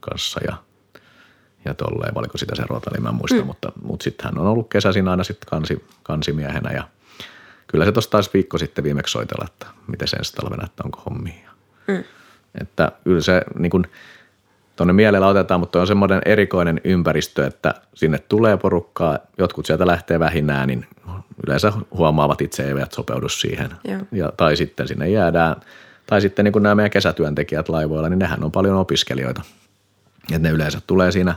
kanssa 0.00 0.40
ja, 0.46 0.56
ja 1.64 1.74
tolleen, 1.74 2.14
valiko 2.14 2.38
sitä 2.38 2.56
se 2.56 2.62
ruota, 2.68 2.90
niin 2.90 3.02
mä 3.02 3.08
en 3.08 3.14
muista, 3.14 3.40
mm. 3.40 3.46
mutta, 3.46 3.72
mutta 3.82 4.04
sitten 4.04 4.24
hän 4.24 4.38
on 4.38 4.46
ollut 4.46 4.68
kesäisin 4.68 5.08
aina 5.08 5.24
sitten 5.24 5.50
kansi, 5.50 5.84
kansimiehenä 6.02 6.72
ja 6.72 6.88
kyllä 7.66 7.84
se 7.84 7.92
tuossa 7.92 8.10
taisi 8.10 8.30
viikko 8.34 8.58
sitten 8.58 8.84
viimeksi 8.84 9.12
soitella, 9.12 9.44
että 9.48 9.66
miten 9.86 10.08
se 10.08 10.16
ensi 10.16 10.32
talvena, 10.32 10.64
että 10.64 10.82
onko 10.84 11.02
hommia. 11.06 11.50
Mm. 11.86 12.04
Että 12.60 12.92
kyllä 13.04 13.20
se 13.20 13.42
niin 13.58 13.70
kuin, 13.70 13.86
tuonne 14.76 14.92
mielellä 14.92 15.26
otetaan, 15.26 15.60
mutta 15.60 15.80
on 15.80 15.86
semmoinen 15.86 16.22
erikoinen 16.24 16.80
ympäristö, 16.84 17.46
että 17.46 17.74
sinne 17.94 18.18
tulee 18.18 18.56
porukkaa, 18.56 19.18
jotkut 19.38 19.66
sieltä 19.66 19.86
lähtee 19.86 20.20
vähinään, 20.20 20.68
niin 20.68 20.86
yleensä 21.46 21.72
huomaavat 21.90 22.40
itse 22.40 22.68
eivät 22.68 22.92
sopeudu 22.92 23.28
siihen. 23.28 23.70
Ja, 24.12 24.32
tai 24.36 24.56
sitten 24.56 24.88
sinne 24.88 25.08
jäädään– 25.08 25.56
tai 26.10 26.20
sitten 26.20 26.44
niin 26.44 26.52
kuin 26.52 26.62
nämä 26.62 26.74
meidän 26.74 26.90
kesätyöntekijät 26.90 27.68
laivoilla, 27.68 28.08
niin 28.08 28.18
nehän 28.18 28.44
on 28.44 28.52
paljon 28.52 28.76
opiskelijoita. 28.76 29.42
Että 30.22 30.48
ne 30.48 30.50
yleensä 30.50 30.80
tulee 30.86 31.12
siinä, 31.12 31.34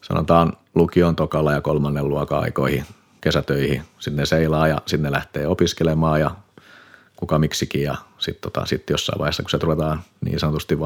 sanotaan 0.00 0.52
lukion 0.74 1.16
tokalla 1.16 1.52
ja 1.52 1.60
kolmannen 1.60 2.08
luokan 2.08 2.40
aikoihin 2.40 2.84
kesätöihin. 3.20 3.82
Sitten 3.98 4.16
ne 4.16 4.26
seilaa 4.26 4.68
ja 4.68 4.76
sitten 4.86 5.02
ne 5.02 5.12
lähtee 5.12 5.46
opiskelemaan 5.46 6.20
ja 6.20 6.30
kuka 7.16 7.38
miksikin 7.38 7.82
ja 7.82 7.96
sitten 8.18 8.52
tota, 8.52 8.66
sit 8.66 8.90
jossain 8.90 9.18
vaiheessa, 9.18 9.42
kun 9.42 9.50
se 9.50 9.58
ruvetaan 9.62 10.02
niin 10.24 10.40
sanotusti 10.40 10.78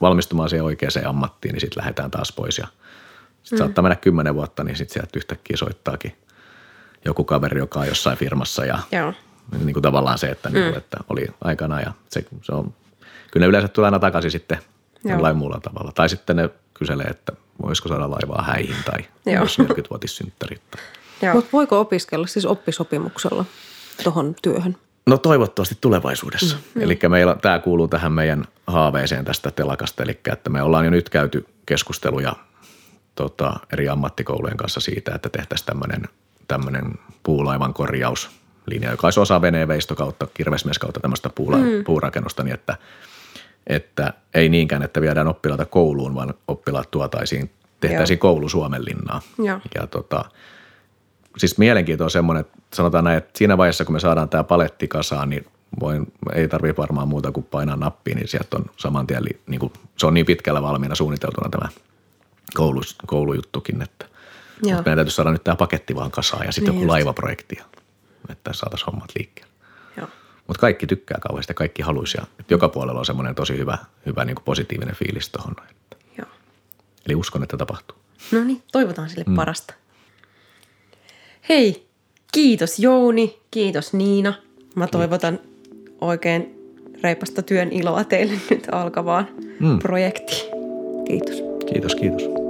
valmistumaan 0.00 0.48
siihen 0.48 0.64
oikeaan 0.64 1.06
ammattiin, 1.06 1.52
niin 1.52 1.60
sitten 1.60 1.80
lähdetään 1.80 2.10
taas 2.10 2.32
pois 2.32 2.58
ja 2.58 2.66
sitten 3.42 3.58
mm. 3.58 3.58
saattaa 3.58 3.82
mennä 3.82 3.96
kymmenen 3.96 4.34
vuotta, 4.34 4.64
niin 4.64 4.76
sitten 4.76 4.94
sieltä 4.94 5.18
yhtäkkiä 5.18 5.56
soittaakin 5.56 6.16
joku 7.04 7.24
kaveri, 7.24 7.58
joka 7.58 7.80
on 7.80 7.88
jossain 7.88 8.18
firmassa 8.18 8.64
ja 8.64 8.78
Joo 8.92 9.14
niin 9.52 9.72
kuin 9.72 9.82
tavallaan 9.82 10.18
se, 10.18 10.26
että, 10.26 10.48
mm. 10.48 10.54
niin 10.54 10.64
kuin, 10.64 10.78
että 10.78 10.96
oli 11.08 11.26
aikana 11.40 11.80
ja 11.80 11.92
se, 12.08 12.24
se 12.42 12.52
on, 12.52 12.74
kyllä 13.30 13.44
ne 13.44 13.48
yleensä 13.48 13.68
tulee 13.68 13.86
aina 13.86 13.98
takaisin 13.98 14.30
sitten 14.30 14.58
Joo. 15.04 15.12
jollain 15.14 15.36
muulla 15.36 15.60
tavalla. 15.60 15.92
Tai 15.92 16.08
sitten 16.08 16.36
ne 16.36 16.50
kyselee, 16.74 17.06
että 17.06 17.32
voisiko 17.62 17.88
saada 17.88 18.10
laivaa 18.10 18.42
häihin 18.42 18.76
tai 18.84 19.04
jos 19.34 19.58
40-vuotissynttärit. 19.58 20.60
Mutta 21.34 21.50
voiko 21.52 21.80
opiskella 21.80 22.26
siis 22.26 22.46
oppisopimuksella 22.46 23.44
tuohon 24.04 24.34
työhön? 24.42 24.76
No 25.06 25.18
toivottavasti 25.18 25.78
tulevaisuudessa. 25.80 26.56
Mm, 26.74 26.82
eli 26.82 26.98
meillä, 27.08 27.36
tämä 27.42 27.58
kuuluu 27.58 27.88
tähän 27.88 28.12
meidän 28.12 28.44
haaveeseen 28.66 29.24
tästä 29.24 29.50
telakasta, 29.50 30.02
eli 30.02 30.20
että 30.32 30.50
me 30.50 30.62
ollaan 30.62 30.84
jo 30.84 30.90
nyt 30.90 31.08
käyty 31.08 31.46
keskusteluja 31.66 32.36
tota, 33.14 33.56
eri 33.72 33.88
ammattikoulujen 33.88 34.56
kanssa 34.56 34.80
siitä, 34.80 35.14
että 35.14 35.28
tehtäisiin 35.28 35.66
tämmöinen, 35.66 36.08
tämmöinen 36.48 36.94
puulaivan 37.22 37.74
korjaus 37.74 38.30
linja, 38.66 38.90
joka 38.90 39.06
olisi 39.06 39.20
osa 39.20 39.42
veneenveisto 39.42 39.94
kautta, 39.94 40.26
kirvesmies 40.34 40.78
kautta 40.78 41.00
tämmöistä 41.00 41.30
puula, 41.34 41.56
mm. 41.56 41.84
puurakennusta, 41.84 42.42
niin 42.42 42.54
että, 42.54 42.76
että 43.66 44.12
ei 44.34 44.48
niinkään, 44.48 44.82
että 44.82 45.00
viedään 45.00 45.28
oppilaita 45.28 45.66
kouluun, 45.66 46.14
vaan 46.14 46.34
oppilaat 46.48 46.90
tuotaisiin, 46.90 47.50
tehtäisiin 47.80 48.16
Joo. 48.16 48.20
koulu 48.20 48.48
Suomenlinnaa. 48.48 49.20
Joo. 49.38 49.60
Ja 49.74 49.86
tota, 49.86 50.24
siis 51.38 51.58
mielenkiinto 51.58 52.04
on 52.04 52.10
semmoinen, 52.10 52.40
että 52.40 52.58
sanotaan 52.74 53.04
näin, 53.04 53.18
että 53.18 53.38
siinä 53.38 53.58
vaiheessa, 53.58 53.84
kun 53.84 53.94
me 53.94 54.00
saadaan 54.00 54.28
tämä 54.28 54.44
paletti 54.44 54.88
kasaan, 54.88 55.30
niin 55.30 55.46
voin, 55.80 56.12
ei 56.34 56.48
tarvitse 56.48 56.76
varmaan 56.76 57.08
muuta 57.08 57.32
kuin 57.32 57.46
painaa 57.50 57.76
nappiin, 57.76 58.16
niin 58.16 58.28
sieltä 58.28 58.56
on 58.56 58.64
saman 58.76 59.06
tien, 59.06 59.24
niin 59.46 59.60
kuin, 59.60 59.72
se 59.96 60.06
on 60.06 60.14
niin 60.14 60.26
pitkällä 60.26 60.62
valmiina 60.62 60.94
suunniteltuna 60.94 61.48
tämä 61.48 61.68
koulu, 62.54 62.80
koulujuttukin, 63.06 63.82
että 63.82 64.06
Joo. 64.62 64.74
mutta 64.74 64.88
meidän 64.88 64.96
täytyy 64.96 65.12
saada 65.12 65.32
nyt 65.32 65.44
tämä 65.44 65.56
paketti 65.56 65.94
vaan 65.94 66.10
kasaan 66.10 66.46
ja 66.46 66.52
sitten 66.52 66.72
Niin 66.72 66.76
joku 66.76 66.84
just. 66.84 66.90
laivaprojekti, 66.90 67.58
että 68.28 68.52
saataisiin 68.52 68.86
hommat 68.86 69.10
liikkeelle. 69.18 69.54
Mutta 70.46 70.60
kaikki 70.60 70.86
tykkää 70.86 71.18
kauheasti 71.20 71.50
ja 71.50 71.54
kaikki 71.54 71.82
haluaisi 71.82 72.18
ja 72.18 72.26
joka 72.50 72.68
puolella 72.68 72.98
on 72.98 73.06
semmoinen 73.06 73.34
tosi 73.34 73.58
hyvä, 73.58 73.78
hyvä 74.06 74.24
niin 74.24 74.34
kuin 74.34 74.44
positiivinen 74.44 74.94
fiilis 74.94 75.28
tuohon. 75.28 75.56
Eli 77.06 77.14
uskon, 77.14 77.42
että 77.42 77.56
tapahtuu. 77.56 77.96
No 78.32 78.44
niin, 78.44 78.62
toivotaan 78.72 79.10
sille 79.10 79.24
mm. 79.26 79.34
parasta. 79.34 79.74
Hei, 81.48 81.86
kiitos 82.32 82.78
Jouni, 82.78 83.38
kiitos 83.50 83.92
Niina. 83.92 84.34
Mä 84.74 84.86
toivotan 84.86 85.38
oikein 86.00 86.54
reipasta 87.02 87.42
työn 87.42 87.72
iloa 87.72 88.04
teille 88.04 88.34
nyt 88.50 88.66
alkavaan 88.72 89.28
mm. 89.60 89.78
projektiin. 89.78 90.50
Kiitos. 91.06 91.42
Kiitos, 91.66 91.94
kiitos. 91.94 92.43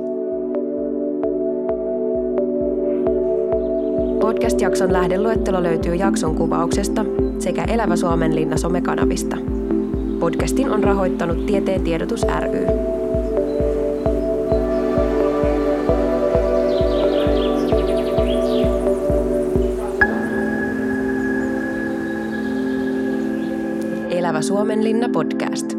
Podcast-jakson 4.54 4.92
lähdeluettelo 4.92 5.62
löytyy 5.62 5.94
jakson 5.94 6.34
kuvauksesta 6.34 7.04
sekä 7.38 7.64
Elävä 7.64 7.96
Suomenlinna 7.96 8.56
somekanavista. 8.56 9.36
Podcastin 10.20 10.70
on 10.70 10.84
rahoittanut 10.84 11.46
Tieteen 11.46 11.80
tiedotus 11.82 12.22
ry. 12.40 12.66
Elävä 24.10 24.42
Suomenlinna 24.42 25.08
podcast. 25.08 25.73